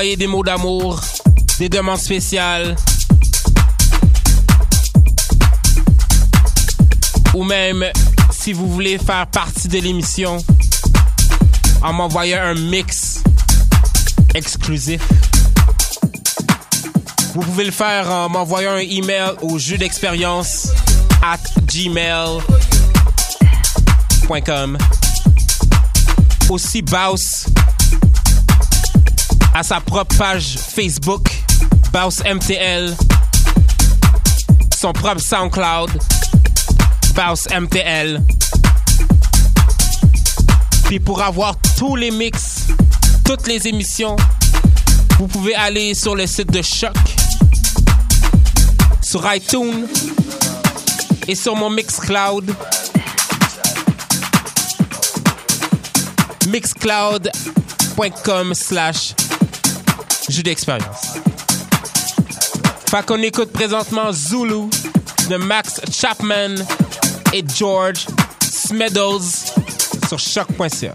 Des 0.00 0.26
mots 0.26 0.42
d'amour, 0.42 0.98
des 1.58 1.68
demandes 1.68 1.98
spéciales, 1.98 2.74
ou 7.34 7.44
même 7.44 7.84
si 8.32 8.54
vous 8.54 8.66
voulez 8.66 8.96
faire 8.96 9.26
partie 9.26 9.68
de 9.68 9.78
l'émission 9.78 10.42
en 11.82 11.92
m'envoyant 11.92 12.40
un 12.42 12.54
mix 12.54 13.22
exclusif. 14.34 15.02
Vous 17.34 17.42
pouvez 17.42 17.64
le 17.64 17.70
faire 17.70 18.10
en 18.10 18.30
m'envoyant 18.30 18.72
un 18.72 18.78
email 18.78 19.32
au 19.42 19.58
jeu 19.58 19.76
d'expérience 19.76 20.68
at 21.22 21.36
gmail.com. 21.66 22.38
Aussi 26.48 26.80
Baus 26.80 27.29
à 29.60 29.62
sa 29.62 29.78
propre 29.78 30.16
page 30.16 30.56
Facebook, 30.56 31.28
Baus 31.92 32.22
MTL, 32.24 32.96
son 34.74 34.94
propre 34.94 35.20
SoundCloud, 35.20 35.90
Baus 37.14 37.46
MTL. 37.50 38.24
Puis 40.84 40.98
pour 40.98 41.20
avoir 41.20 41.56
tous 41.76 41.94
les 41.94 42.10
mix, 42.10 42.68
toutes 43.22 43.46
les 43.46 43.68
émissions, 43.68 44.16
vous 45.18 45.26
pouvez 45.26 45.54
aller 45.54 45.92
sur 45.92 46.16
le 46.16 46.26
site 46.26 46.50
de 46.50 46.62
Choc, 46.62 46.96
sur 49.02 49.30
iTunes 49.30 49.86
et 51.28 51.34
sur 51.34 51.54
mon 51.54 51.68
Mixcloud. 51.68 52.50
Mixcloud.com 56.48 58.54
slash 58.54 59.12
d'expérience. 60.42 61.18
Fait 62.90 63.10
écoute 63.22 63.52
présentement 63.52 64.12
Zulu 64.12 64.68
de 65.28 65.36
Max 65.36 65.80
Chapman 65.92 66.54
et 67.32 67.44
George 67.56 68.06
Smeddles 68.42 69.22
sur 70.08 70.18
choc.ca. 70.18 70.92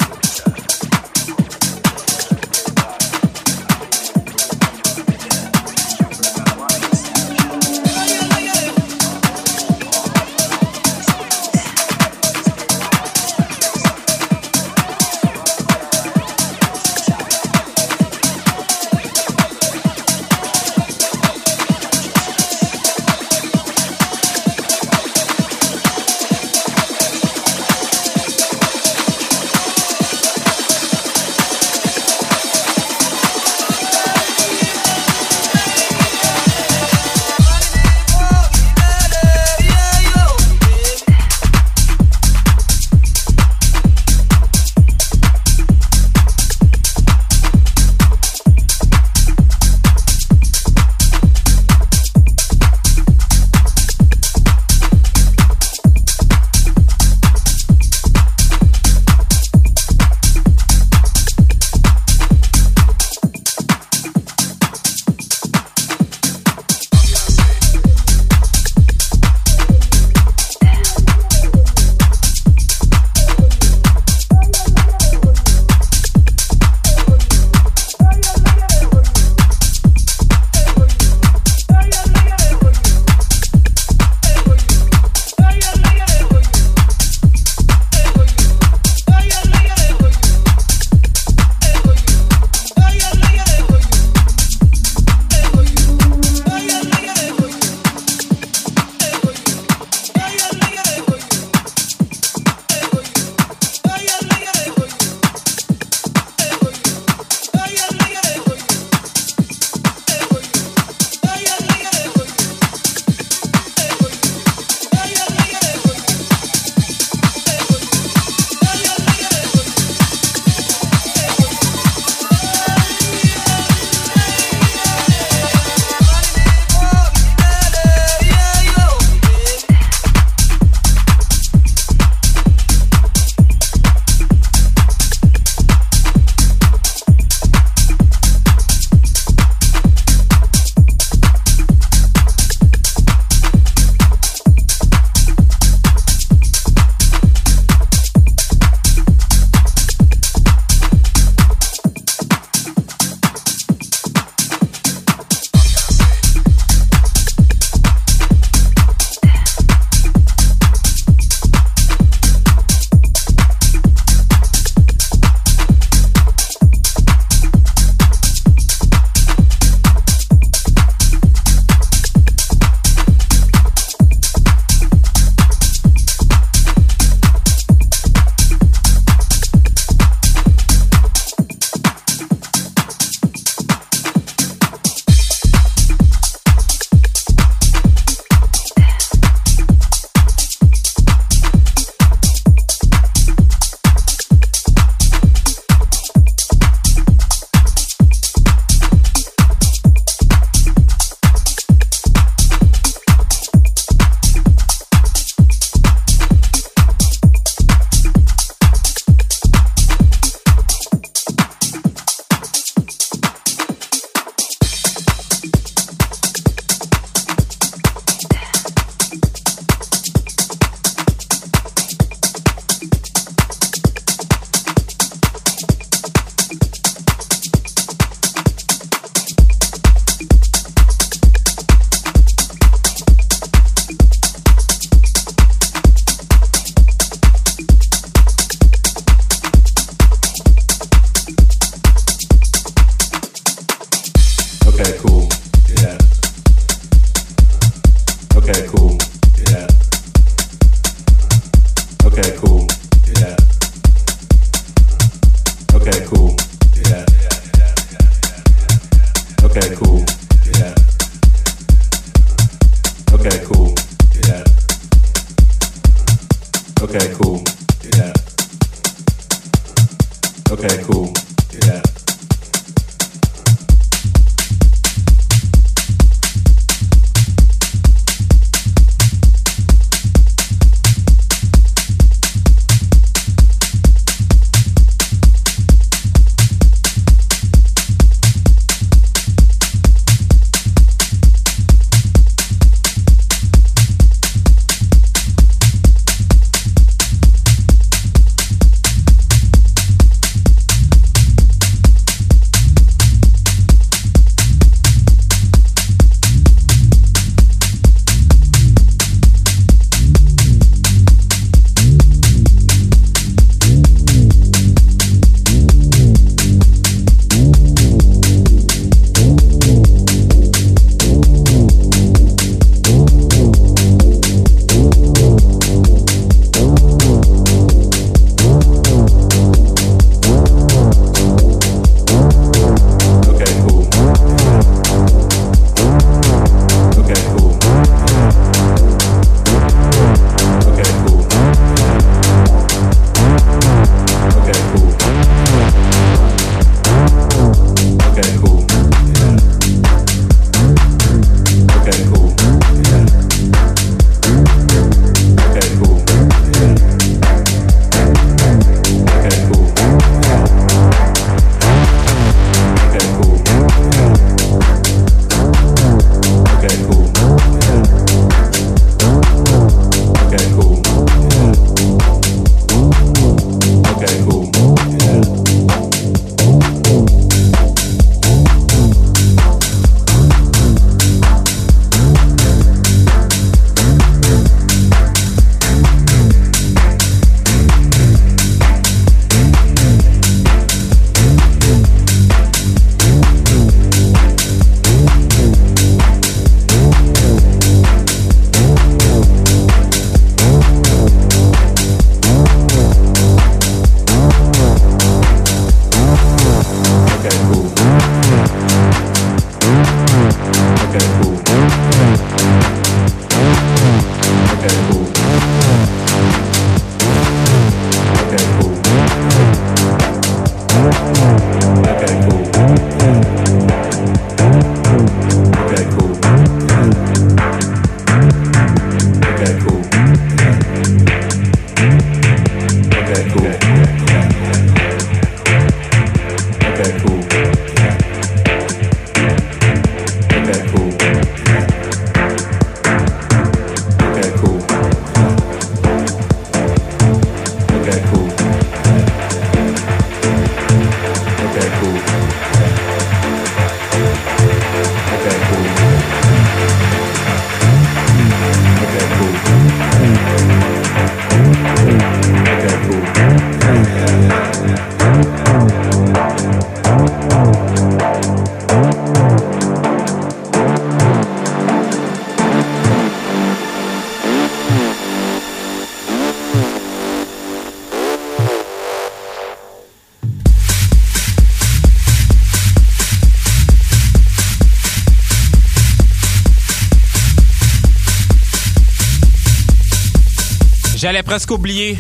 J'allais 491.06 491.22
presque 491.22 491.52
oublier. 491.52 491.96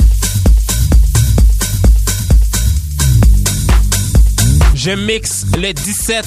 Je 4.73 4.90
mixe 4.90 5.45
le 5.56 5.73
17 5.73 6.26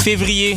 février. 0.00 0.56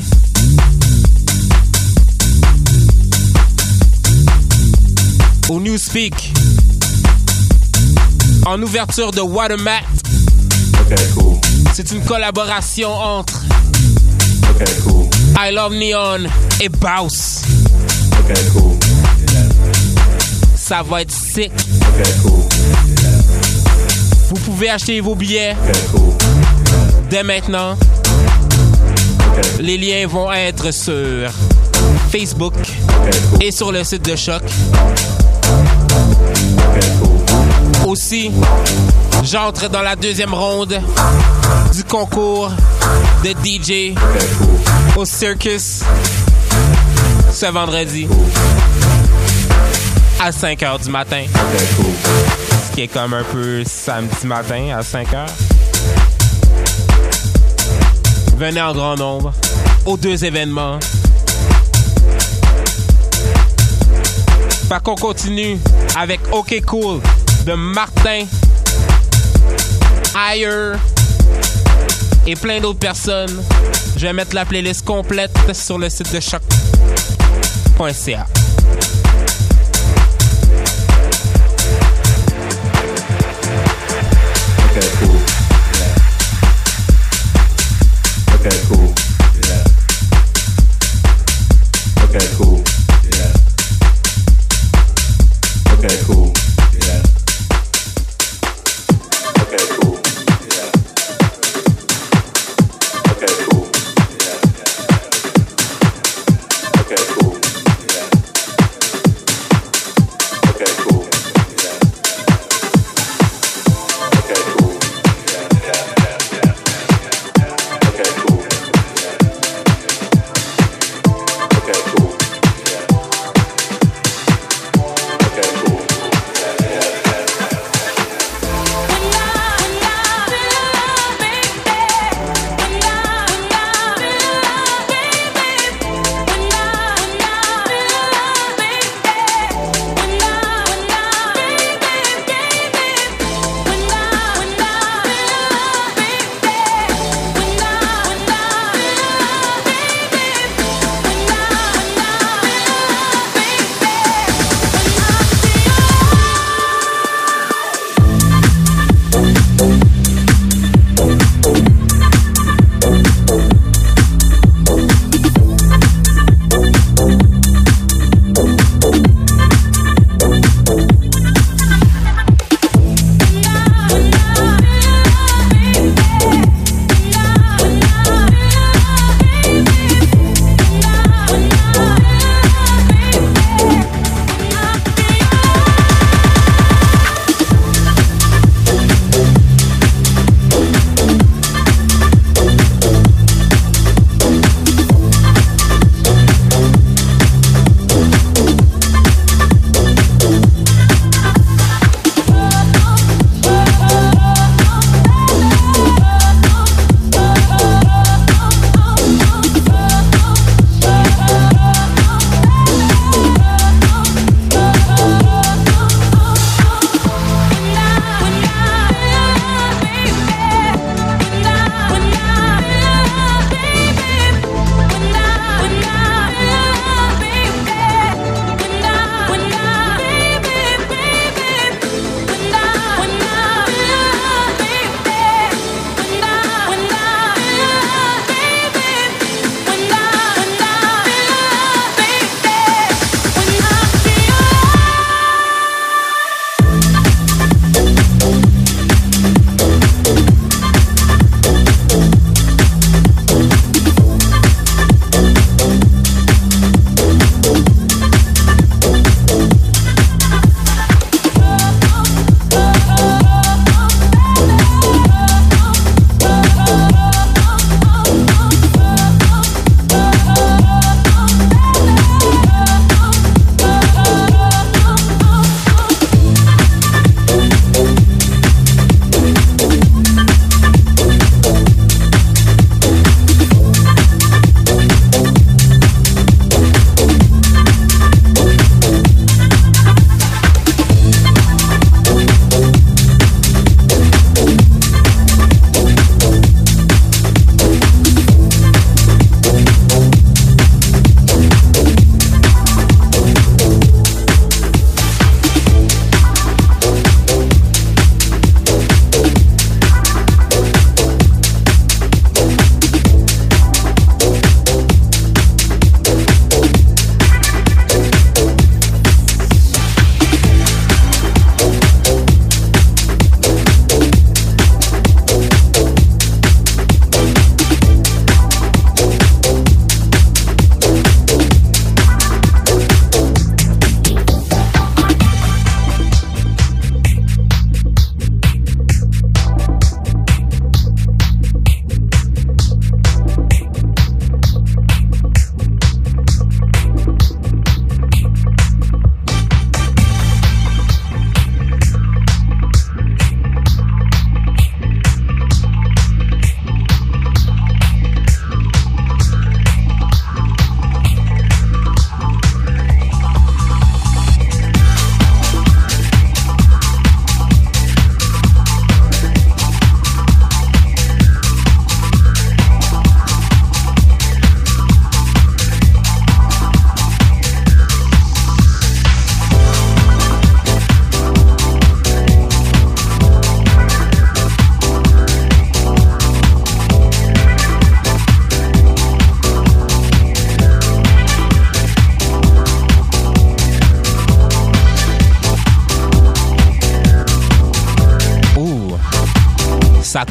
Au 5.49 5.59
Newspeak. 5.59 6.33
En 8.45 8.61
ouverture 8.61 9.09
de 9.09 9.21
Watermat. 9.21 9.81
cool. 11.15 11.37
C'est 11.73 11.89
une 11.93 12.05
collaboration 12.05 12.91
entre 12.93 13.41
cool. 14.83 15.07
I 15.35 15.51
Love 15.51 15.73
Neon 15.73 16.29
et 16.61 16.69
Baus. 16.69 17.41
cool 18.53 18.77
ça 20.63 20.81
va 20.81 21.01
être 21.01 21.12
cool. 21.33 22.31
Vous 24.29 24.35
pouvez 24.45 24.69
acheter 24.69 24.99
vos 24.99 25.15
billets 25.15 25.55
cool. 25.91 26.13
dès 27.09 27.23
maintenant. 27.23 27.75
Les 29.59 29.77
liens 29.77 30.05
vont 30.07 30.31
être 30.31 30.71
sur 30.71 31.31
Facebook 32.11 32.53
cool. 32.53 33.41
et 33.41 33.51
sur 33.51 33.71
le 33.71 33.83
site 33.83 34.05
de 34.05 34.15
Choc. 34.15 34.43
Aussi, 37.87 38.31
j'entre 39.23 39.69
dans 39.69 39.81
la 39.81 39.95
deuxième 39.95 40.33
ronde 40.33 40.79
du 41.73 41.83
concours 41.83 42.51
de 43.23 43.31
DJ 43.43 43.95
au 44.95 45.05
Circus 45.05 45.81
ce 47.31 47.47
vendredi 47.47 48.07
à 50.23 50.31
5 50.31 50.61
h 50.61 50.83
du 50.85 50.89
matin. 50.89 51.25
Ce 52.69 52.73
qui 52.73 52.83
est 52.83 52.87
comme 52.87 53.13
un 53.13 53.23
peu 53.23 53.61
samedi 53.65 54.25
matin 54.25 54.73
à 54.73 54.81
5 54.81 55.09
h. 55.11 55.25
Venez 58.37 58.61
en 58.61 58.73
grand 58.73 58.95
nombre 58.95 59.33
aux 59.85 59.97
deux 59.97 60.23
événements. 60.23 60.79
Fait 64.69 64.81
qu'on 64.81 64.95
continue 64.95 65.59
avec 65.97 66.21
OK 66.31 66.61
Cool 66.65 67.01
de 67.45 67.53
Martin, 67.53 68.23
Ayer 70.31 70.77
et 72.25 72.37
plein 72.37 72.61
d'autres 72.61 72.79
personnes. 72.79 73.43
Je 73.97 74.07
vais 74.07 74.13
mettre 74.13 74.33
la 74.35 74.45
playlist 74.45 74.85
complète 74.85 75.37
sur 75.51 75.77
le 75.77 75.89
site 75.89 76.13
de 76.13 76.21
choc.ca. 76.21 78.25
cool. 88.61 89.02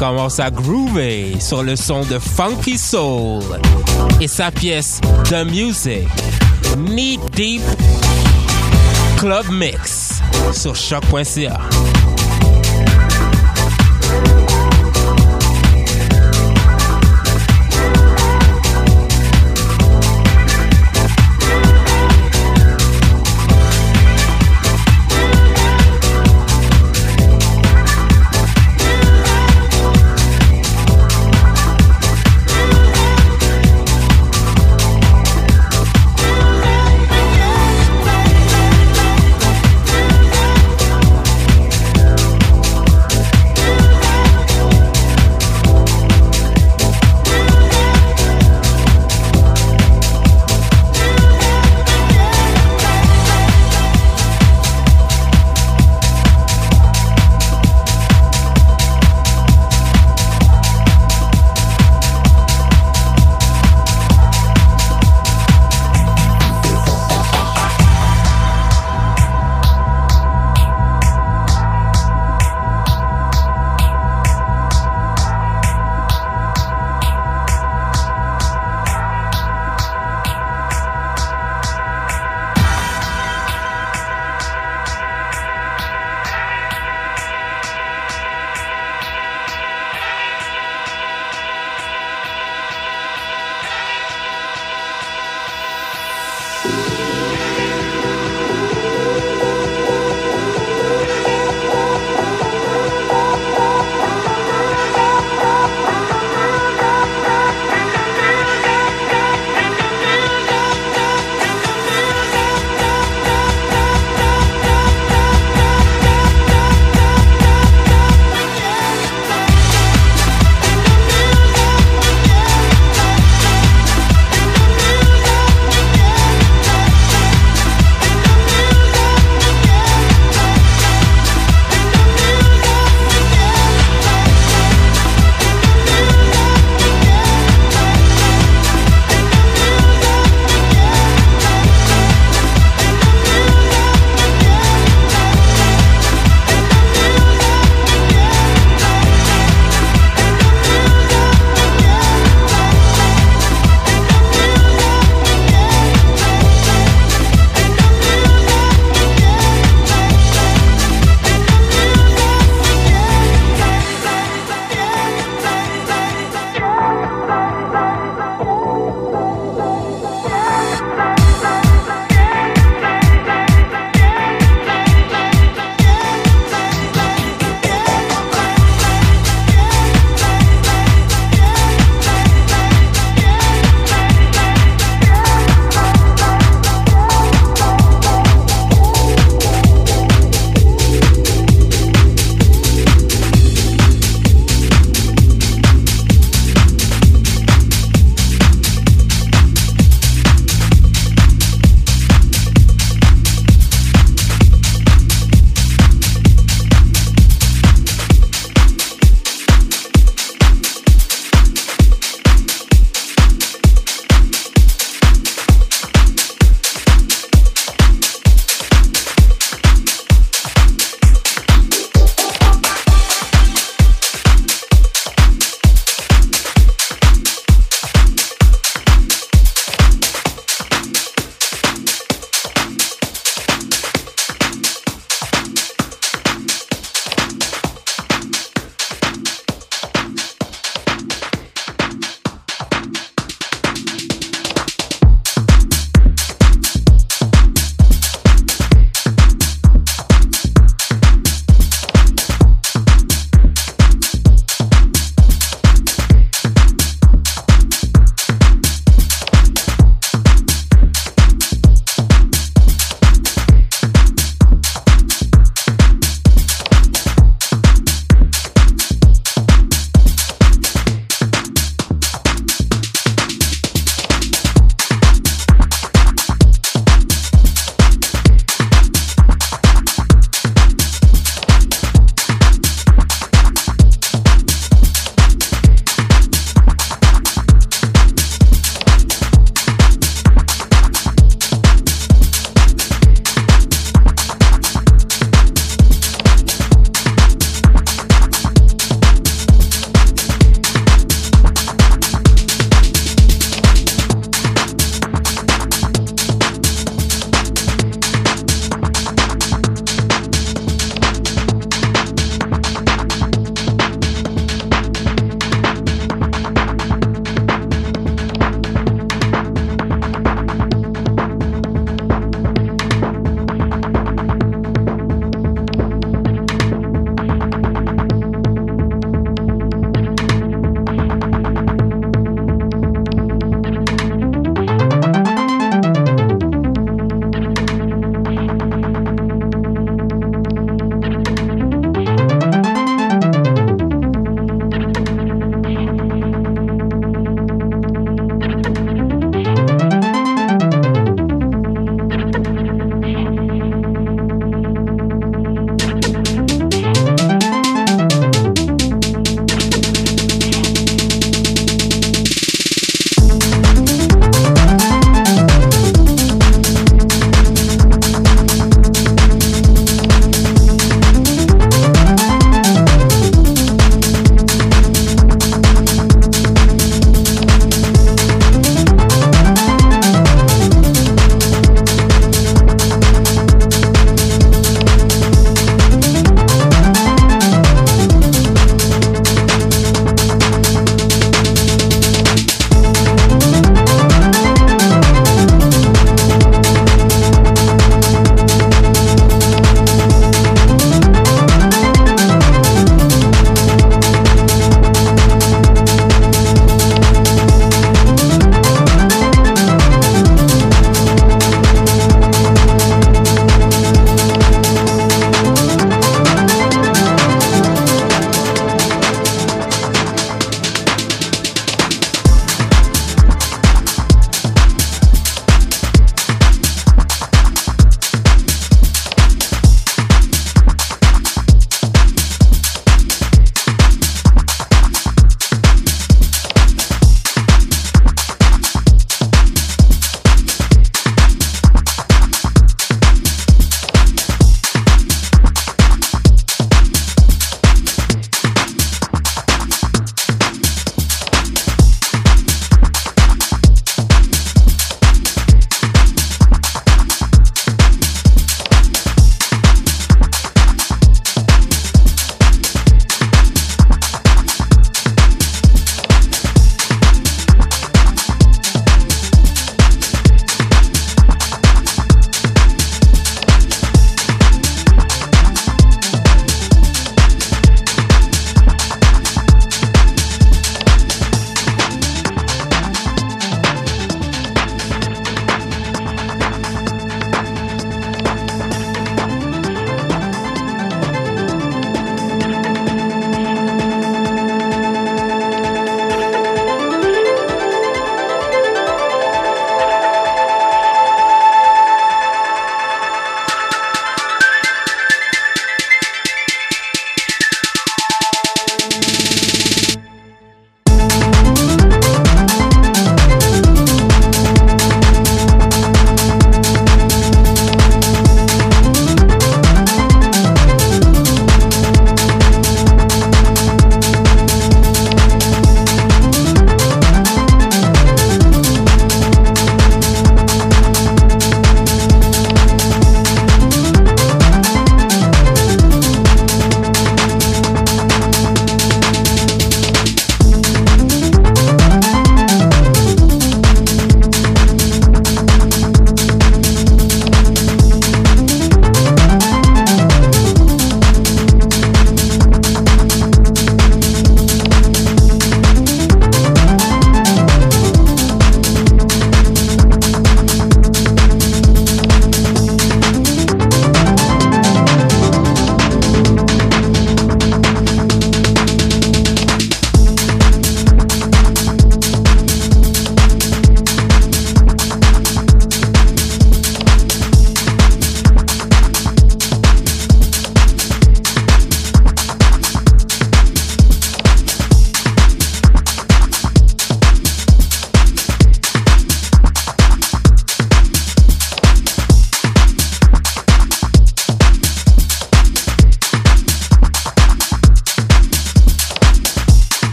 Commence 0.00 0.40
à 0.40 0.50
groover 0.50 1.38
sur 1.40 1.62
le 1.62 1.76
son 1.76 2.00
de 2.06 2.18
Funky 2.18 2.78
Soul 2.78 3.42
et 4.18 4.28
sa 4.28 4.50
pièce 4.50 4.98
The 5.24 5.44
Music, 5.44 6.08
Knee 6.74 7.20
Deep 7.36 7.60
Club 9.18 9.44
Mix 9.50 10.22
sur 10.54 10.74
choc.ca. 10.74 11.60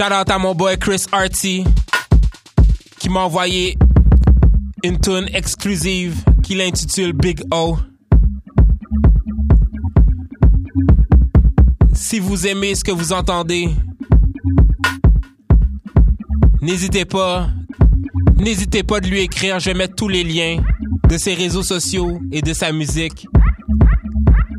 Shout 0.00 0.14
out 0.14 0.30
à 0.30 0.38
mon 0.38 0.54
boy 0.54 0.78
Chris 0.78 1.04
Arty 1.12 1.62
qui 2.98 3.10
m'a 3.10 3.20
envoyé 3.20 3.76
une 4.82 4.98
tune 4.98 5.28
exclusive 5.34 6.24
qu'il 6.42 6.62
intitule 6.62 7.12
Big 7.12 7.42
O. 7.52 7.76
Si 11.92 12.18
vous 12.18 12.46
aimez 12.46 12.74
ce 12.76 12.82
que 12.82 12.92
vous 12.92 13.12
entendez, 13.12 13.68
n'hésitez 16.62 17.04
pas, 17.04 17.50
n'hésitez 18.38 18.82
pas 18.82 19.00
de 19.00 19.06
lui 19.06 19.20
écrire. 19.20 19.60
Je 19.60 19.66
vais 19.66 19.76
mettre 19.76 19.96
tous 19.96 20.08
les 20.08 20.24
liens 20.24 20.62
de 21.10 21.18
ses 21.18 21.34
réseaux 21.34 21.62
sociaux 21.62 22.18
et 22.32 22.40
de 22.40 22.54
sa 22.54 22.72
musique 22.72 23.26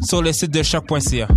sur 0.01 0.21
le 0.21 0.33
site 0.33 0.51
de 0.51 0.61
choc.ca. 0.61 1.27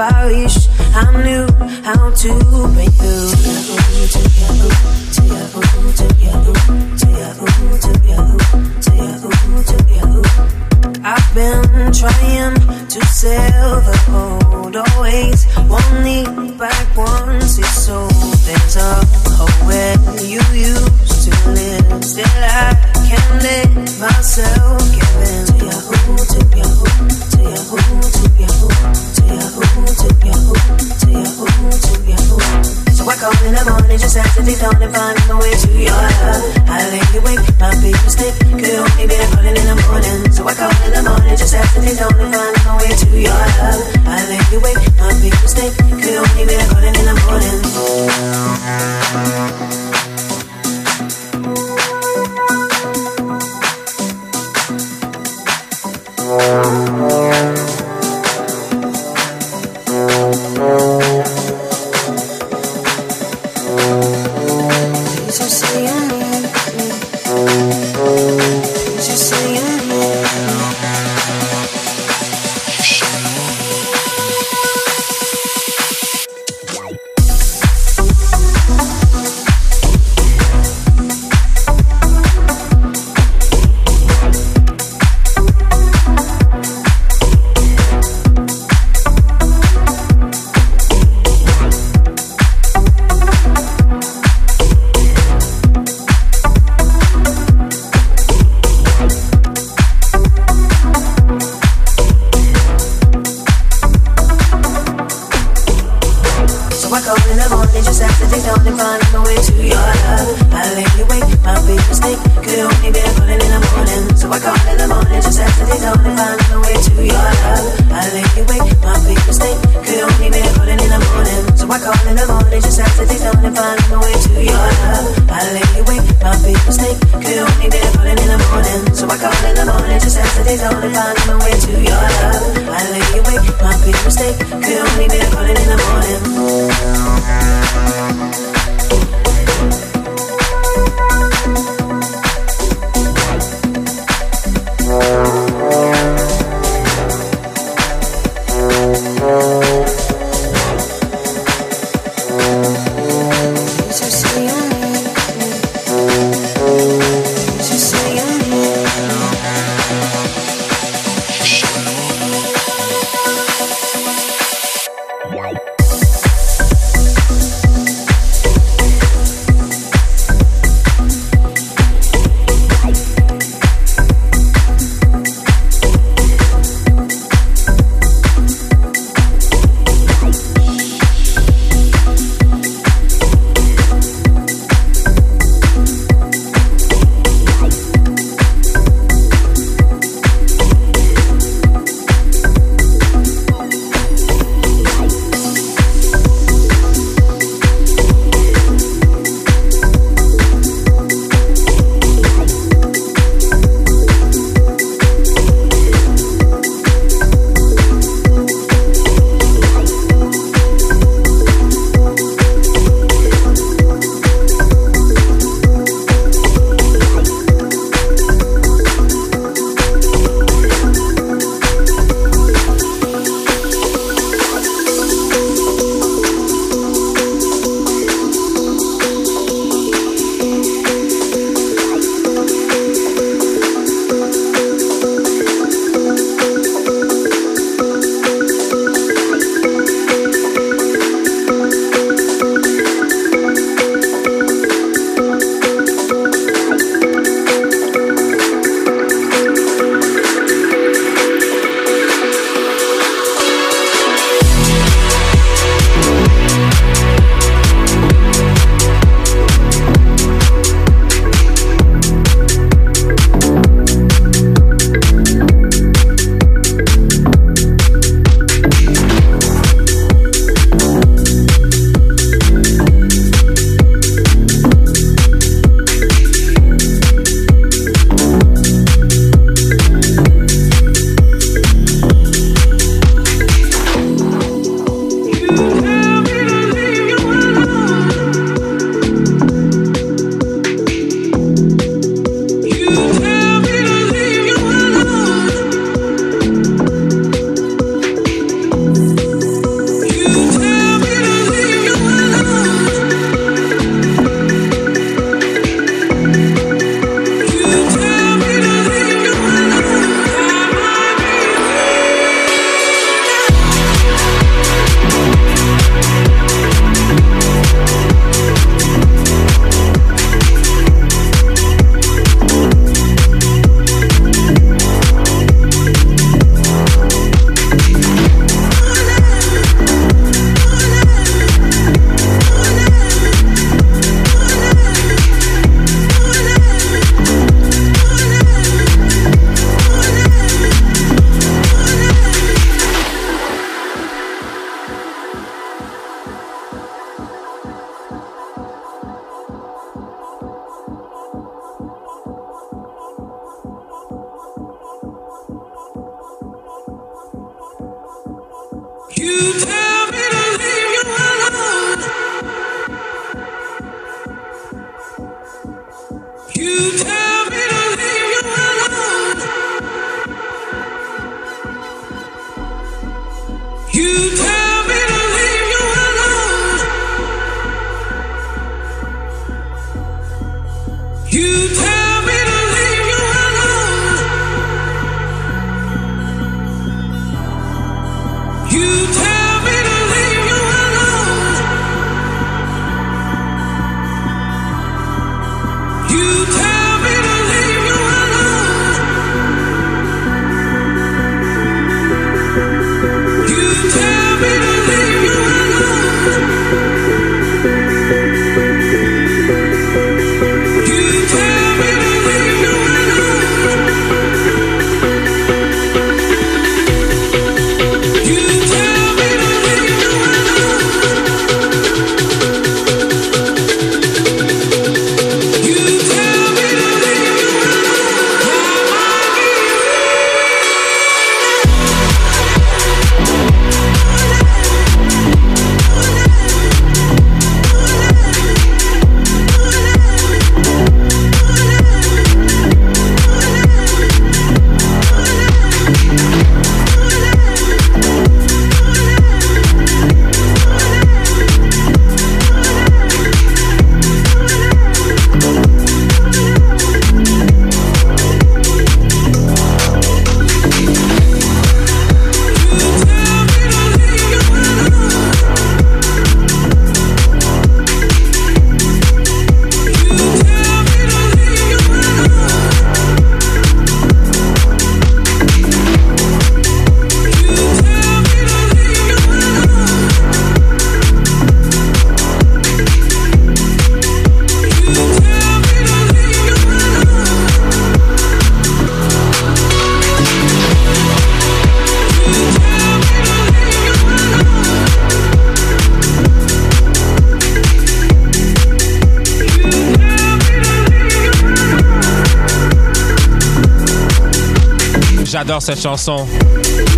I 0.00 0.26
wish 0.26 0.68
I 0.94 1.22
knew 1.22 1.46
how 1.84 2.10
to 2.10 2.68
make 2.68 2.89
yeah. 65.78 66.19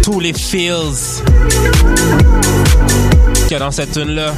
Tous 0.03 0.21
les 0.21 0.35
feels 0.35 1.23
qu'il 3.45 3.53
y 3.53 3.55
a 3.55 3.59
dans 3.59 3.71
cette 3.71 3.93
tune 3.93 4.11
là 4.11 4.35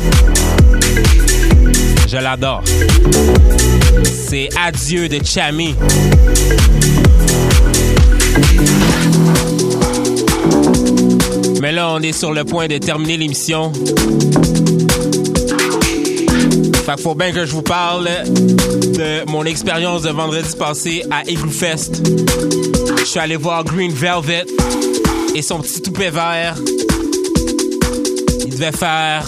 Je 2.06 2.16
l'adore. 2.18 2.62
C'est 4.28 4.48
Adieu 4.56 5.09
de 5.09 5.18
Chami. 5.24 5.74
Mais 11.60 11.72
là, 11.72 11.90
on 11.90 12.01
est 12.01 12.12
sur 12.12 12.32
le 12.32 12.44
point 12.44 12.68
de 12.68 12.78
terminer 12.78 13.16
l'émission. 13.16 13.72
Fait 16.85 17.01
faut 17.01 17.15
bien 17.15 17.32
que 17.32 17.47
je 17.47 17.52
vous 17.52 17.62
parle 17.62 18.11
de 18.27 19.31
mon 19.31 19.44
expérience 19.44 20.02
de 20.02 20.11
vendredi 20.11 20.55
passé 20.59 21.02
à 21.11 21.23
Igloo 21.27 21.51
Fest. 21.51 22.02
Je 22.98 23.05
suis 23.05 23.19
allé 23.19 23.36
voir 23.36 23.65
Green 23.65 23.90
Velvet 23.90 24.44
et 25.35 25.40
son 25.40 25.61
petit 25.61 25.81
toupet 25.81 26.11
vert. 26.11 26.56
Il 28.44 28.51
devait 28.51 28.73
faire 28.73 29.27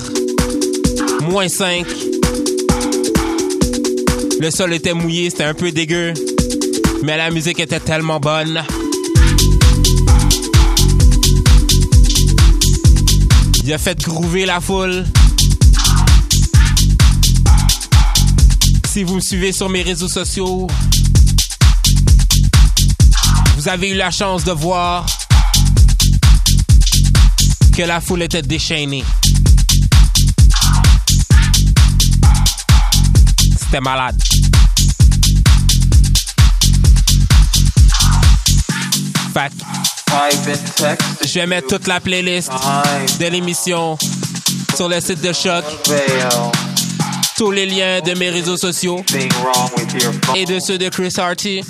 moins 1.23 1.49
5. 1.49 1.87
Le 4.39 4.51
sol 4.51 4.75
était 4.75 4.93
mouillé, 4.93 5.31
c'était 5.31 5.45
un 5.45 5.55
peu 5.55 5.73
dégueu. 5.73 6.13
Mais 7.03 7.17
la 7.17 7.31
musique 7.31 7.59
était 7.59 7.81
tellement 7.81 8.21
bonne. 8.21 8.63
Il 13.65 13.73
a 13.73 13.79
fait 13.79 13.99
groover 13.99 14.45
la 14.45 14.61
foule. 14.61 15.05
Si 18.97 19.05
vous 19.05 19.17
me 19.17 19.21
suivez 19.21 19.53
sur 19.53 19.69
mes 19.69 19.83
réseaux 19.83 20.09
sociaux, 20.09 20.67
vous 23.55 23.69
avez 23.69 23.91
eu 23.91 23.95
la 23.95 24.11
chance 24.11 24.43
de 24.43 24.53
voir 24.53 25.05
que 27.77 27.83
la 27.83 28.01
foule 28.01 28.23
était 28.23 28.41
déchaînée. 28.41 29.05
C'était 33.61 33.83
malade. 33.83 34.19
Fait 39.35 39.53
je 41.23 41.35
vais 41.35 41.47
mettre 41.47 41.69
toute 41.69 41.87
la 41.87 42.01
playlist 42.01 42.51
de 43.21 43.27
l'émission 43.27 43.99
sur 44.75 44.89
le 44.89 44.99
site 45.01 45.21
de 45.21 45.35
Choc 45.35 45.65
tous 47.37 47.51
les 47.51 47.67
liens 47.67 48.01
de 48.01 48.15
mes 48.19 48.31
réseaux 48.31 48.57
sociaux 48.57 49.05
et 50.35 50.45
de 50.47 50.59
ceux 50.59 50.79
de 50.79 50.89
Chris 50.89 51.13
Harty. 51.19 51.61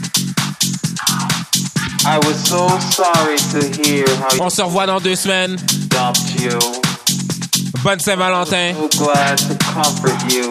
On 4.39 4.51
se 4.51 4.63
revoit 4.63 4.87
dans 4.87 5.01
deux 5.01 5.17
semaines. 5.17 5.57
Bonne 7.83 8.01
Saint-Valentin. 8.01 8.73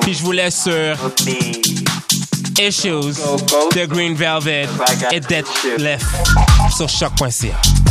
Puis 0.02 0.14
je 0.14 0.24
vous 0.24 0.32
laisse 0.32 0.64
sur 0.64 0.98
Issues 2.60 3.14
de 3.76 3.86
Green 3.86 4.16
Velvet 4.16 4.68
et 5.12 5.20
Dead 5.20 5.46
Left 5.78 6.06
sur 6.76 6.90
choc.ca. 6.90 7.85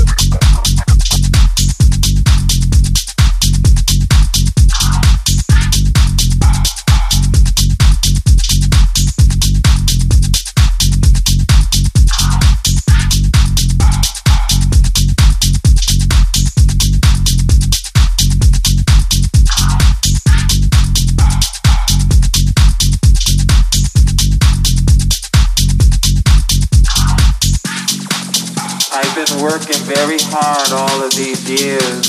working 29.44 29.76
very 29.84 30.16
hard 30.32 30.72
all 30.72 31.04
of 31.04 31.12
these 31.12 31.44
years, 31.44 32.08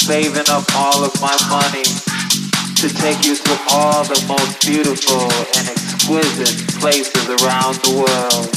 saving 0.00 0.48
up 0.48 0.64
all 0.80 1.04
of 1.04 1.12
my 1.20 1.36
money 1.52 1.84
to 2.72 2.88
take 3.04 3.20
you 3.28 3.36
to 3.36 3.54
all 3.76 4.00
the 4.08 4.16
most 4.24 4.56
beautiful 4.64 5.28
and 5.60 5.68
exquisite 5.68 6.56
places 6.80 7.28
around 7.44 7.76
the 7.84 8.00
world. 8.00 8.48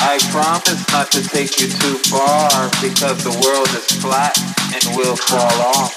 I 0.00 0.16
promise 0.32 0.80
not 0.96 1.12
to 1.12 1.20
take 1.28 1.60
you 1.60 1.68
too 1.68 2.00
far 2.08 2.48
because 2.80 3.20
the 3.20 3.36
world 3.44 3.68
is 3.76 4.00
flat 4.00 4.32
and 4.72 4.96
will 4.96 5.16
fall 5.28 5.56
off. 5.76 5.92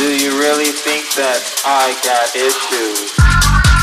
Do 0.00 0.08
you 0.08 0.40
really 0.40 0.72
think 0.72 1.04
that 1.20 1.44
I 1.68 1.92
got 2.00 2.32
issues? 2.32 3.73